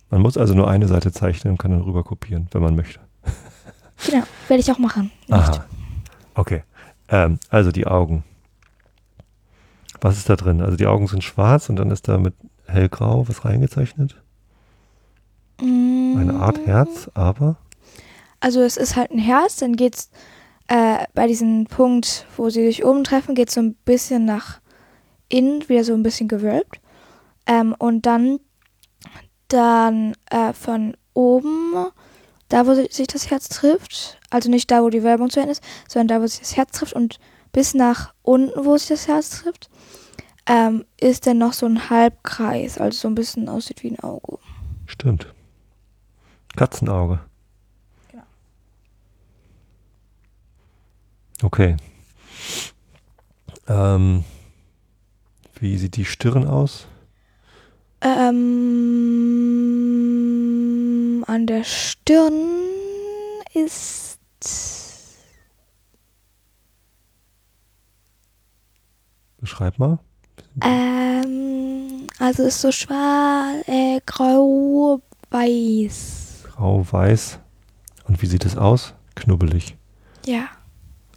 Man 0.10 0.22
muss 0.22 0.38
also 0.38 0.54
nur 0.54 0.70
eine 0.70 0.88
Seite 0.88 1.12
zeichnen 1.12 1.52
und 1.52 1.58
kann 1.58 1.72
dann 1.72 1.82
rüber 1.82 2.04
kopieren, 2.04 2.48
wenn 2.52 2.62
man 2.62 2.76
möchte. 2.76 3.00
Genau, 4.06 4.24
werde 4.48 4.62
ich 4.62 4.72
auch 4.72 4.80
machen. 4.80 5.12
Aha. 5.30 5.66
Okay. 6.34 6.64
Ähm, 7.10 7.38
also 7.50 7.74
die 7.74 7.86
Augen. 7.86 8.24
Was 10.00 10.18
ist 10.18 10.30
da 10.30 10.38
drin? 10.38 10.62
Also 10.62 10.78
die 10.78 10.88
Augen 10.88 11.06
sind 11.08 11.22
schwarz 11.22 11.68
und 11.68 11.76
dann 11.76 11.92
ist 11.92 12.08
da 12.08 12.18
mit 12.18 12.34
hellgrau 12.66 13.28
was 13.28 13.44
reingezeichnet. 13.44 14.16
Eine 15.60 16.36
Art 16.40 16.66
Herz, 16.66 17.10
aber 17.14 17.58
Also 18.40 18.62
es 18.62 18.78
ist 18.78 18.96
halt 18.96 19.12
ein 19.12 19.20
Herz, 19.20 19.58
dann 19.58 19.76
geht's 19.76 20.10
äh, 20.70 21.00
bei 21.14 21.28
diesem 21.28 21.66
Punkt, 21.66 22.26
wo 22.38 22.50
sie 22.50 22.66
sich 22.66 22.86
oben 22.86 23.04
treffen, 23.04 23.36
geht 23.36 23.52
so 23.52 23.60
ein 23.60 23.74
bisschen 23.84 24.24
nach 24.24 24.62
innen, 25.28 25.68
wieder 25.68 25.84
so 25.84 25.94
ein 25.94 26.04
bisschen 26.04 26.30
gewölbt. 26.30 26.80
Ähm, 27.46 27.76
und 27.78 28.06
dann, 28.06 28.40
dann 29.50 30.16
äh, 30.30 30.54
von 30.54 30.96
oben, 31.14 31.74
da 32.48 32.66
wo 32.66 32.74
sich 32.74 33.08
das 33.08 33.30
Herz 33.30 33.50
trifft, 33.50 34.20
also 34.30 34.50
nicht 34.50 34.72
da, 34.72 34.82
wo 34.84 34.90
die 34.90 35.04
Wölbung 35.04 35.30
zu 35.30 35.40
Ende 35.40 35.52
ist, 35.52 35.64
sondern 35.88 36.08
da, 36.08 36.24
wo 36.24 36.28
sich 36.28 36.40
das 36.40 36.58
Herz 36.58 36.72
trifft 36.72 36.94
und 36.94 37.20
bis 37.52 37.74
nach 37.74 38.14
unten, 38.22 38.66
wo 38.66 38.78
sich 38.78 38.90
das 38.90 39.08
Herz 39.08 39.42
trifft, 39.42 39.70
ähm, 40.48 40.86
ist 41.00 41.28
dann 41.28 41.38
noch 41.38 41.54
so 41.54 41.66
ein 41.66 41.90
Halbkreis, 41.90 42.78
also 42.80 42.98
so 42.98 43.08
ein 43.08 43.16
bisschen 43.16 43.50
aussieht 43.50 43.84
wie 43.84 43.92
ein 43.92 44.00
Auge. 44.00 44.40
stimmt. 44.86 45.34
Katzenauge. 46.56 47.20
Genau. 48.12 48.24
Okay. 51.44 51.78
Ähm, 53.68 54.24
wie 55.60 55.78
sieht 55.78 55.96
die 55.96 56.06
Stirn 56.06 56.48
aus? 56.48 56.88
Ähm, 58.02 58.36
an 61.28 61.46
der 61.48 61.64
Stirn 61.64 62.34
ist 63.54 64.20
Beschreib 69.38 69.80
mal. 69.80 70.00
ähm, 70.64 72.08
also 72.20 72.44
ist 72.44 72.62
so 72.62 72.72
schwarz, 72.72 73.68
äh, 73.68 74.00
grau, 74.06 75.02
weiß. 75.32 76.44
Grau-weiß. 76.44 77.40
Und 78.08 78.22
wie 78.22 78.26
sieht 78.26 78.46
es 78.46 78.58
aus? 78.58 78.94
Knubbelig. 79.16 79.78
Ja, 80.26 80.46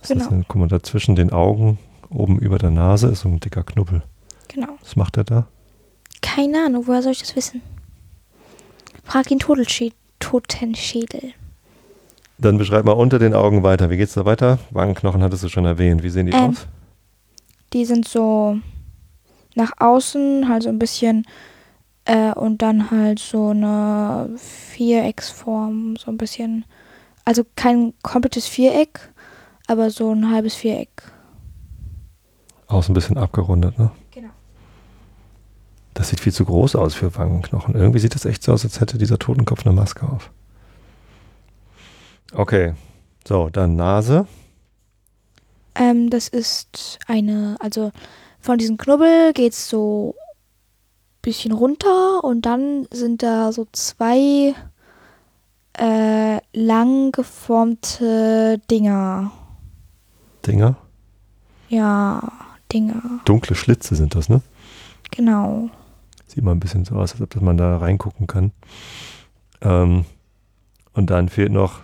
Das 0.01 0.09
Genau. 0.09 0.25
ist 0.25 0.31
ein, 0.33 0.45
guck 0.49 0.61
mal, 0.61 0.69
da 0.69 0.83
zwischen 0.83 1.15
den 1.17 1.33
Augen, 1.33 1.79
oben 2.11 2.39
über 2.39 2.59
der 2.59 2.71
Nase, 2.71 3.09
ist 3.09 3.21
so 3.21 3.29
ein 3.29 3.41
dicker 3.41 3.65
Knubbel. 3.65 4.03
genau. 4.49 4.69
Was 4.81 4.97
macht 4.97 5.17
er 5.17 5.25
da? 5.25 5.47
Keine 6.35 6.65
Ahnung, 6.65 6.87
woher 6.87 7.03
soll 7.03 7.13
ich 7.13 7.21
das 7.21 7.37
wissen? 7.37 7.61
Frag 9.05 9.31
ihn 9.31 9.39
Totelschä 9.39 9.93
Totenschädel. 10.19 11.35
Dann 12.39 12.57
beschreib 12.59 12.85
mal 12.85 12.93
unter 12.93 13.19
den 13.19 13.35
Augen 13.35 13.63
weiter. 13.63 13.91
Wie 13.91 13.97
geht's 13.97 14.15
da 14.15 14.25
weiter? 14.25 14.59
Wangenknochen 14.71 15.23
hattest 15.23 15.45
du 15.45 15.49
schon 15.49 15.67
erwähnt. 15.67 16.03
Wie 16.03 16.09
sehen 16.09 16.27
die 16.27 16.33
Ähm, 16.33 16.51
aus? 16.51 16.67
Die 17.73 17.85
sind 17.85 18.09
so 18.09 18.59
nach 19.55 19.73
außen, 19.79 20.49
halt 20.49 20.63
so 20.63 20.69
ein 20.71 20.79
bisschen, 20.79 21.27
äh, 22.07 22.33
und 22.33 22.63
dann 22.63 22.91
halt 22.91 23.19
so 23.19 23.51
eine 23.51 24.31
Vierecksform, 24.37 25.97
so 25.97 26.11
ein 26.11 26.17
bisschen. 26.17 26.65
Also 27.25 27.43
kein 27.57 27.93
komplettes 28.03 28.47
Viereck, 28.47 29.01
aber 29.67 29.91
so 29.91 30.13
ein 30.13 30.31
halbes 30.31 30.55
Viereck. 30.55 30.91
Außen 32.69 32.93
ein 32.93 32.95
bisschen 32.95 33.19
abgerundet, 33.19 33.79
ne? 33.79 33.91
Das 35.95 36.09
sieht 36.09 36.21
viel 36.21 36.33
zu 36.33 36.45
groß 36.45 36.77
aus 36.77 36.95
für 36.95 37.15
Wangenknochen. 37.15 37.75
Irgendwie 37.75 37.99
sieht 37.99 38.15
es 38.15 38.25
echt 38.25 38.43
so 38.43 38.53
aus, 38.53 38.65
als 38.65 38.81
hätte 38.81 38.99
dieser 38.99 39.19
Totenkopf 39.19 39.67
eine 39.67 39.75
Maske 39.75 40.09
auf. 40.09 40.31
Okay. 42.33 42.75
So, 43.27 43.51
dann 43.51 43.77
Nase. 43.77 44.27
Ähm, 45.75 46.11
das 46.11 46.29
ist 46.29 46.99
eine, 47.07 47.57
also 47.61 47.93
von 48.41 48.59
diesem 48.59 48.77
Knubbel 48.77 49.33
geht's 49.33 49.69
so 49.69 50.15
bisschen 51.23 51.53
runter 51.53 52.25
und 52.25 52.43
dann 52.43 52.87
sind 52.91 53.23
da 53.23 53.53
so 53.53 53.67
zwei 53.71 54.55
äh, 55.79 56.41
lang 56.53 57.13
geformte 57.13 58.61
Dinger. 58.71 59.31
Dinger. 60.45 60.77
Ja, 61.69 62.33
Dinger, 62.73 63.21
Dunkle 63.25 63.55
Schlitze 63.55 63.95
sind 63.95 64.15
das, 64.15 64.29
ne? 64.29 64.43
genau. 65.11 65.71
Sieht 66.33 66.45
mal 66.45 66.53
ein 66.53 66.61
bisschen 66.61 66.87
so 66.87 66.95
aus, 66.95 67.13
als 67.13 67.21
ob 67.21 67.43
man 67.43 67.59
da 67.59 67.77
reingucken 67.77 68.27
kann. 68.27 68.53
Ähm, 69.61 70.07
und 70.95 71.11
dann 71.11 71.29
fehlt 71.29 71.53
noch 71.53 71.81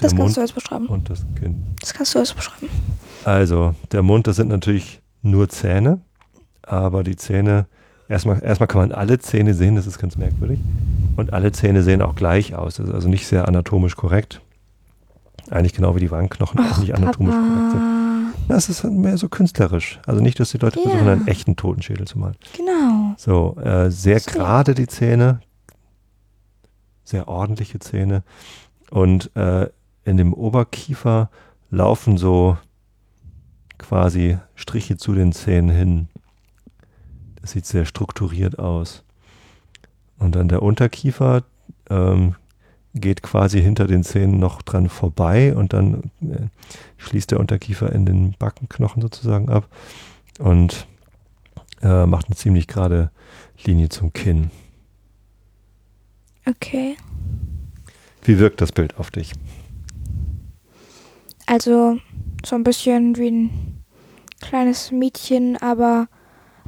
der 0.00 0.10
Das 0.10 0.14
Mund 0.14 0.20
kannst 0.26 0.36
du 0.36 0.40
jetzt 0.42 0.54
beschreiben. 0.54 0.86
und 0.86 1.10
das 1.10 1.26
Kinn. 1.38 1.64
Das 1.80 1.92
kannst 1.94 2.14
du 2.14 2.20
jetzt 2.20 2.36
beschreiben. 2.36 2.68
Also, 3.24 3.74
der 3.90 4.02
Mund, 4.02 4.28
das 4.28 4.36
sind 4.36 4.48
natürlich 4.48 5.00
nur 5.22 5.48
Zähne, 5.48 6.00
aber 6.62 7.02
die 7.02 7.16
Zähne, 7.16 7.66
erstmal, 8.08 8.40
erstmal 8.40 8.68
kann 8.68 8.82
man 8.82 8.92
alle 8.92 9.18
Zähne 9.18 9.54
sehen, 9.54 9.74
das 9.74 9.88
ist 9.88 9.98
ganz 9.98 10.16
merkwürdig. 10.16 10.60
Und 11.16 11.32
alle 11.32 11.50
Zähne 11.50 11.82
sehen 11.82 12.00
auch 12.02 12.14
gleich 12.14 12.54
aus, 12.54 12.76
das 12.76 12.86
ist 12.88 12.94
also 12.94 13.08
nicht 13.08 13.26
sehr 13.26 13.48
anatomisch 13.48 13.96
korrekt. 13.96 14.40
Eigentlich 15.50 15.72
genau 15.72 15.96
wie 15.96 16.00
die 16.00 16.10
Wangenknochen 16.12 16.60
auch 16.60 16.78
nicht 16.78 16.94
anatomisch 16.94 17.34
korrekt 17.34 17.72
sind. 17.72 17.97
Es 18.48 18.68
ist 18.68 18.84
mehr 18.84 19.16
so 19.18 19.28
künstlerisch. 19.28 20.00
Also 20.06 20.20
nicht, 20.22 20.38
dass 20.40 20.50
die 20.50 20.58
Leute 20.58 20.78
Ja. 20.80 20.88
versuchen, 20.90 21.08
einen 21.08 21.26
echten 21.28 21.56
Totenschädel 21.56 22.06
zu 22.06 22.18
malen. 22.18 22.36
Genau. 22.56 23.14
So, 23.16 23.56
äh, 23.60 23.90
sehr 23.90 24.20
So. 24.20 24.30
gerade 24.32 24.74
die 24.74 24.86
Zähne, 24.86 25.40
sehr 27.04 27.28
ordentliche 27.28 27.78
Zähne. 27.78 28.22
Und 28.90 29.34
äh, 29.36 29.68
in 30.04 30.16
dem 30.16 30.32
Oberkiefer 30.32 31.30
laufen 31.70 32.16
so 32.18 32.56
quasi 33.78 34.38
Striche 34.54 34.96
zu 34.96 35.14
den 35.14 35.32
Zähnen 35.32 35.70
hin. 35.70 36.08
Das 37.40 37.52
sieht 37.52 37.66
sehr 37.66 37.84
strukturiert 37.84 38.58
aus. 38.58 39.04
Und 40.18 40.34
dann 40.34 40.48
der 40.48 40.62
Unterkiefer 40.62 41.44
ähm, 41.90 42.34
geht 42.98 43.22
quasi 43.22 43.60
hinter 43.60 43.86
den 43.86 44.04
Zähnen 44.04 44.38
noch 44.38 44.62
dran 44.62 44.88
vorbei 44.88 45.54
und 45.54 45.72
dann 45.72 46.10
äh, 46.22 46.48
schließt 46.96 47.30
der 47.30 47.40
Unterkiefer 47.40 47.92
in 47.92 48.06
den 48.06 48.34
Backenknochen 48.38 49.02
sozusagen 49.02 49.48
ab 49.48 49.68
und 50.38 50.86
äh, 51.82 52.06
macht 52.06 52.26
eine 52.26 52.36
ziemlich 52.36 52.66
gerade 52.66 53.10
Linie 53.64 53.88
zum 53.88 54.12
Kinn. 54.12 54.50
Okay. 56.46 56.96
Wie 58.22 58.38
wirkt 58.38 58.60
das 58.60 58.72
Bild 58.72 58.98
auf 58.98 59.10
dich? 59.10 59.32
Also, 61.46 61.98
So 62.44 62.54
ein 62.54 62.64
bisschen 62.64 63.16
wie 63.16 63.30
ein 63.30 63.84
kleines 64.40 64.92
Mädchen, 64.92 65.56
aber 65.56 66.08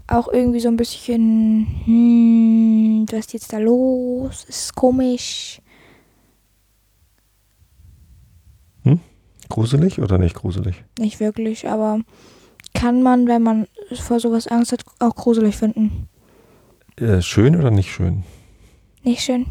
auch 0.09 0.29
irgendwie 0.29 0.61
so 0.61 0.69
ein 0.69 0.77
bisschen, 0.77 1.66
hm, 1.85 3.07
was 3.11 3.27
ist 3.27 3.33
jetzt 3.33 3.53
da 3.53 3.59
los? 3.59 4.45
Ist 4.45 4.75
komisch. 4.75 5.61
Gruselig 9.51 10.01
oder 10.01 10.17
nicht 10.17 10.35
gruselig? 10.35 10.83
Nicht 10.99 11.21
wirklich, 11.21 11.69
aber 11.69 12.01
kann 12.73 13.03
man, 13.03 13.27
wenn 13.29 13.43
man 13.43 13.67
vor 13.93 14.19
sowas 14.21 14.47
Angst 14.47 14.73
hat, 14.73 14.85
auch 15.01 15.15
gruselig 15.15 15.57
finden. 15.57 16.09
Äh, 16.97 17.21
schön 17.21 17.57
oder 17.57 17.71
nicht 17.71 17.91
schön? 17.93 18.23
Nicht 19.03 19.21
schön. 19.23 19.47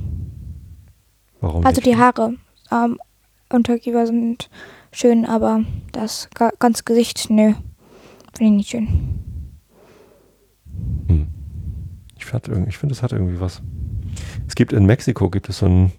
Warum 1.41 1.65
Also 1.65 1.81
die 1.81 1.95
Haare 1.97 2.35
am 2.69 2.97
Unterkiefer 3.51 4.05
sind 4.07 4.49
schön, 4.91 5.25
aber 5.25 5.63
das 5.91 6.29
ga- 6.33 6.51
ganze 6.59 6.83
Gesicht, 6.83 7.29
nö. 7.29 7.53
Finde 8.37 8.51
ich 8.53 8.57
nicht 8.57 8.69
schön. 8.69 8.87
Hm. 11.07 11.27
Ich, 12.17 12.25
finde, 12.77 12.93
es 12.93 13.01
hat 13.03 13.11
irgendwie 13.11 13.39
was. 13.39 13.61
Es 14.47 14.55
gibt 14.55 14.71
in 14.73 14.85
Mexiko 14.85 15.29
gibt 15.29 15.49
es 15.49 15.59
so 15.59 15.65
ein 15.65 15.91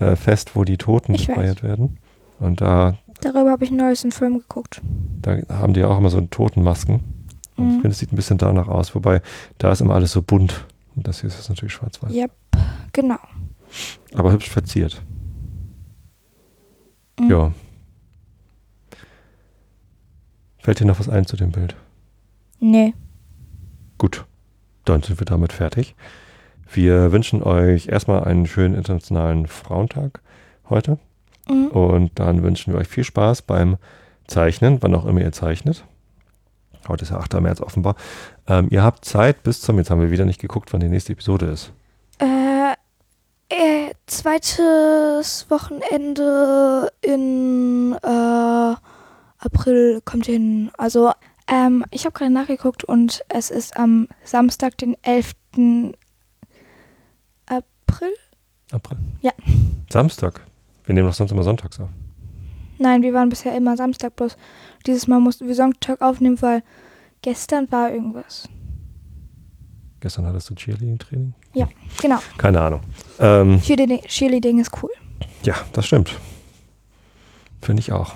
äh, 0.00 0.16
Fest, 0.16 0.56
wo 0.56 0.64
die 0.64 0.76
Toten 0.78 1.14
Ich 1.14 1.28
weiß. 1.28 1.36
gefeiert 1.36 1.62
werden. 1.62 1.98
Und 2.40 2.60
da, 2.60 2.98
Darüber 3.24 3.50
habe 3.50 3.64
ich 3.64 3.70
neues 3.70 4.04
einen 4.04 4.12
Film 4.12 4.38
geguckt. 4.38 4.82
da 5.22 5.38
haben 5.48 5.72
die 5.72 5.82
auch 5.84 5.96
immer 5.98 6.10
so 6.10 6.20
Totenmasken. 6.20 6.96
Und 7.56 7.66
ich 7.68 7.72
Mhm. 7.76 7.80
finde, 7.80 7.88
es 7.88 7.98
sieht 7.98 8.12
ein 8.12 8.16
bisschen 8.16 8.36
danach 8.38 8.68
aus. 8.68 8.94
Wobei, 8.94 9.22
da 9.58 9.72
ist 9.72 9.80
immer 9.80 9.94
alles 9.94 10.12
so 10.12 10.20
bunt. 10.22 10.66
Und 10.94 11.08
das 11.08 11.20
hier 11.20 11.28
ist 11.28 11.48
natürlich 11.48 11.72
schwarz-weiß. 11.72 12.12
Yep, 12.12 12.30
genau. 12.92 13.18
Aber 14.14 14.32
hübsch 14.32 14.50
verziert. 14.50 15.02
Mhm. 17.18 17.30
Ja. 17.30 17.52
Fällt 20.58 20.80
dir 20.80 20.86
noch 20.86 20.98
was 21.00 21.08
ein 21.08 21.26
zu 21.26 21.36
dem 21.36 21.50
Bild? 21.52 21.74
Nee. 22.60 22.94
Gut, 23.98 24.24
dann 24.84 25.02
sind 25.02 25.18
wir 25.20 25.24
damit 25.26 25.52
fertig. 25.52 25.94
Wir 26.72 27.12
wünschen 27.12 27.42
euch 27.42 27.88
erstmal 27.88 28.24
einen 28.24 28.46
schönen 28.46 28.74
internationalen 28.74 29.46
Frauentag 29.46 30.20
heute. 30.68 30.98
Mhm. 31.48 31.68
Und 31.68 32.18
dann 32.18 32.42
wünschen 32.42 32.72
wir 32.72 32.80
euch 32.80 32.88
viel 32.88 33.04
Spaß 33.04 33.42
beim 33.42 33.76
Zeichnen, 34.26 34.82
wann 34.82 34.94
auch 34.94 35.04
immer 35.04 35.20
ihr 35.20 35.32
zeichnet. 35.32 35.84
Heute 36.88 37.02
ist 37.04 37.10
ja 37.10 37.18
8. 37.18 37.40
März 37.40 37.60
offenbar. 37.60 37.96
Ähm, 38.46 38.68
ihr 38.70 38.82
habt 38.82 39.04
Zeit 39.04 39.42
bis 39.42 39.60
zum, 39.60 39.78
jetzt 39.78 39.90
haben 39.90 40.00
wir 40.00 40.10
wieder 40.10 40.24
nicht 40.24 40.40
geguckt, 40.40 40.72
wann 40.72 40.80
die 40.80 40.88
nächste 40.88 41.12
Episode 41.12 41.46
ist. 41.46 41.72
Äh, 42.18 42.72
äh, 43.48 43.92
zweites 44.06 45.46
Wochenende 45.48 46.92
in 47.00 47.96
äh, 48.02 48.74
April 49.38 50.00
kommt 50.04 50.26
hin. 50.26 50.70
Also, 50.76 51.12
ähm, 51.46 51.84
ich 51.90 52.04
habe 52.04 52.12
gerade 52.12 52.32
nachgeguckt 52.32 52.84
und 52.84 53.24
es 53.28 53.50
ist 53.50 53.76
am 53.76 54.08
Samstag, 54.24 54.78
den 54.78 54.96
11. 55.02 55.32
April? 57.46 58.14
April. 58.72 58.98
Ja. 59.20 59.32
Samstag. 59.90 60.40
Wir 60.84 60.94
nehmen 60.94 61.08
doch 61.08 61.14
sonst 61.14 61.30
immer 61.32 61.42
sonntags 61.42 61.80
auf. 61.80 61.88
Nein, 62.78 63.02
wir 63.02 63.14
waren 63.14 63.28
bisher 63.28 63.56
immer 63.56 63.76
Samstag, 63.76 64.16
bloß 64.16 64.36
dieses 64.86 65.06
Mal 65.06 65.20
mussten 65.20 65.46
wir 65.46 65.54
Sonntag 65.54 66.02
aufnehmen, 66.02 66.40
weil 66.42 66.62
gestern 67.22 67.70
war 67.70 67.92
irgendwas. 67.92 68.48
Gestern 70.00 70.26
hattest 70.26 70.50
du 70.50 70.54
Cheerleading-Training? 70.54 71.34
Genau, 72.02 72.18
Keine 72.36 72.60
Ahnung. 72.60 72.80
Ähm, 73.20 73.60
Cheerleading, 73.62 74.02
Cheerleading 74.02 74.58
ist 74.58 74.70
cool. 74.82 74.90
ja, 75.44 75.54
das 75.72 75.86
stimmt. 75.86 76.18
Finde 77.62 77.80
ich 77.80 77.92
auch. 77.92 78.12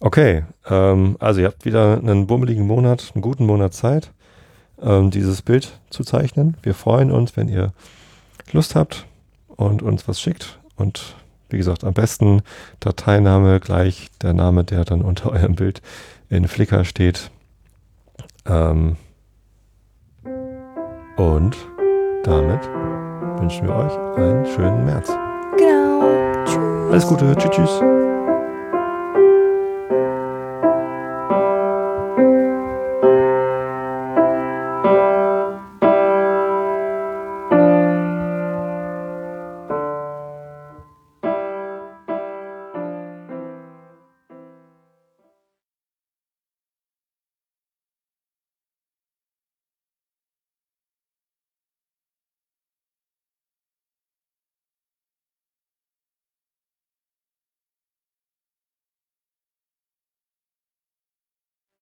Okay, 0.00 0.44
ähm, 0.68 1.16
also 1.18 1.40
ihr 1.40 1.46
habt 1.46 1.64
wieder 1.64 1.98
einen 1.98 2.26
bummeligen 2.26 2.66
Monat, 2.66 3.10
einen 3.14 3.22
guten 3.22 3.46
Monat 3.46 3.74
Zeit, 3.74 4.12
ähm, 4.80 5.10
dieses 5.10 5.42
Bild 5.42 5.80
zu 5.90 6.04
zeichnen. 6.04 6.56
Wir 6.62 6.74
freuen 6.74 7.10
uns, 7.10 7.36
wenn 7.36 7.48
ihr 7.48 7.72
Lust 8.52 8.76
habt 8.76 9.06
und 9.48 9.82
uns 9.82 10.06
was 10.06 10.20
schickt. 10.20 10.60
Und 10.76 11.16
wie 11.54 11.58
gesagt, 11.58 11.84
am 11.84 11.94
besten 11.94 12.42
Dateiname 12.80 13.60
gleich 13.60 14.08
der 14.20 14.34
Name, 14.34 14.64
der 14.64 14.84
dann 14.84 15.02
unter 15.02 15.30
eurem 15.32 15.54
Bild 15.54 15.80
in 16.28 16.48
Flickr 16.48 16.84
steht. 16.84 17.30
Ähm, 18.44 18.96
und 21.16 21.56
damit 22.24 22.60
wünschen 23.38 23.68
wir 23.68 23.76
euch 23.76 23.96
einen 24.16 24.44
schönen 24.46 24.84
März. 24.84 25.08
Genau. 25.56 26.44
Tschüss. 26.44 26.90
Alles 26.90 27.06
Gute, 27.06 27.36
tschüss, 27.36 27.50
tschüss. 27.50 28.13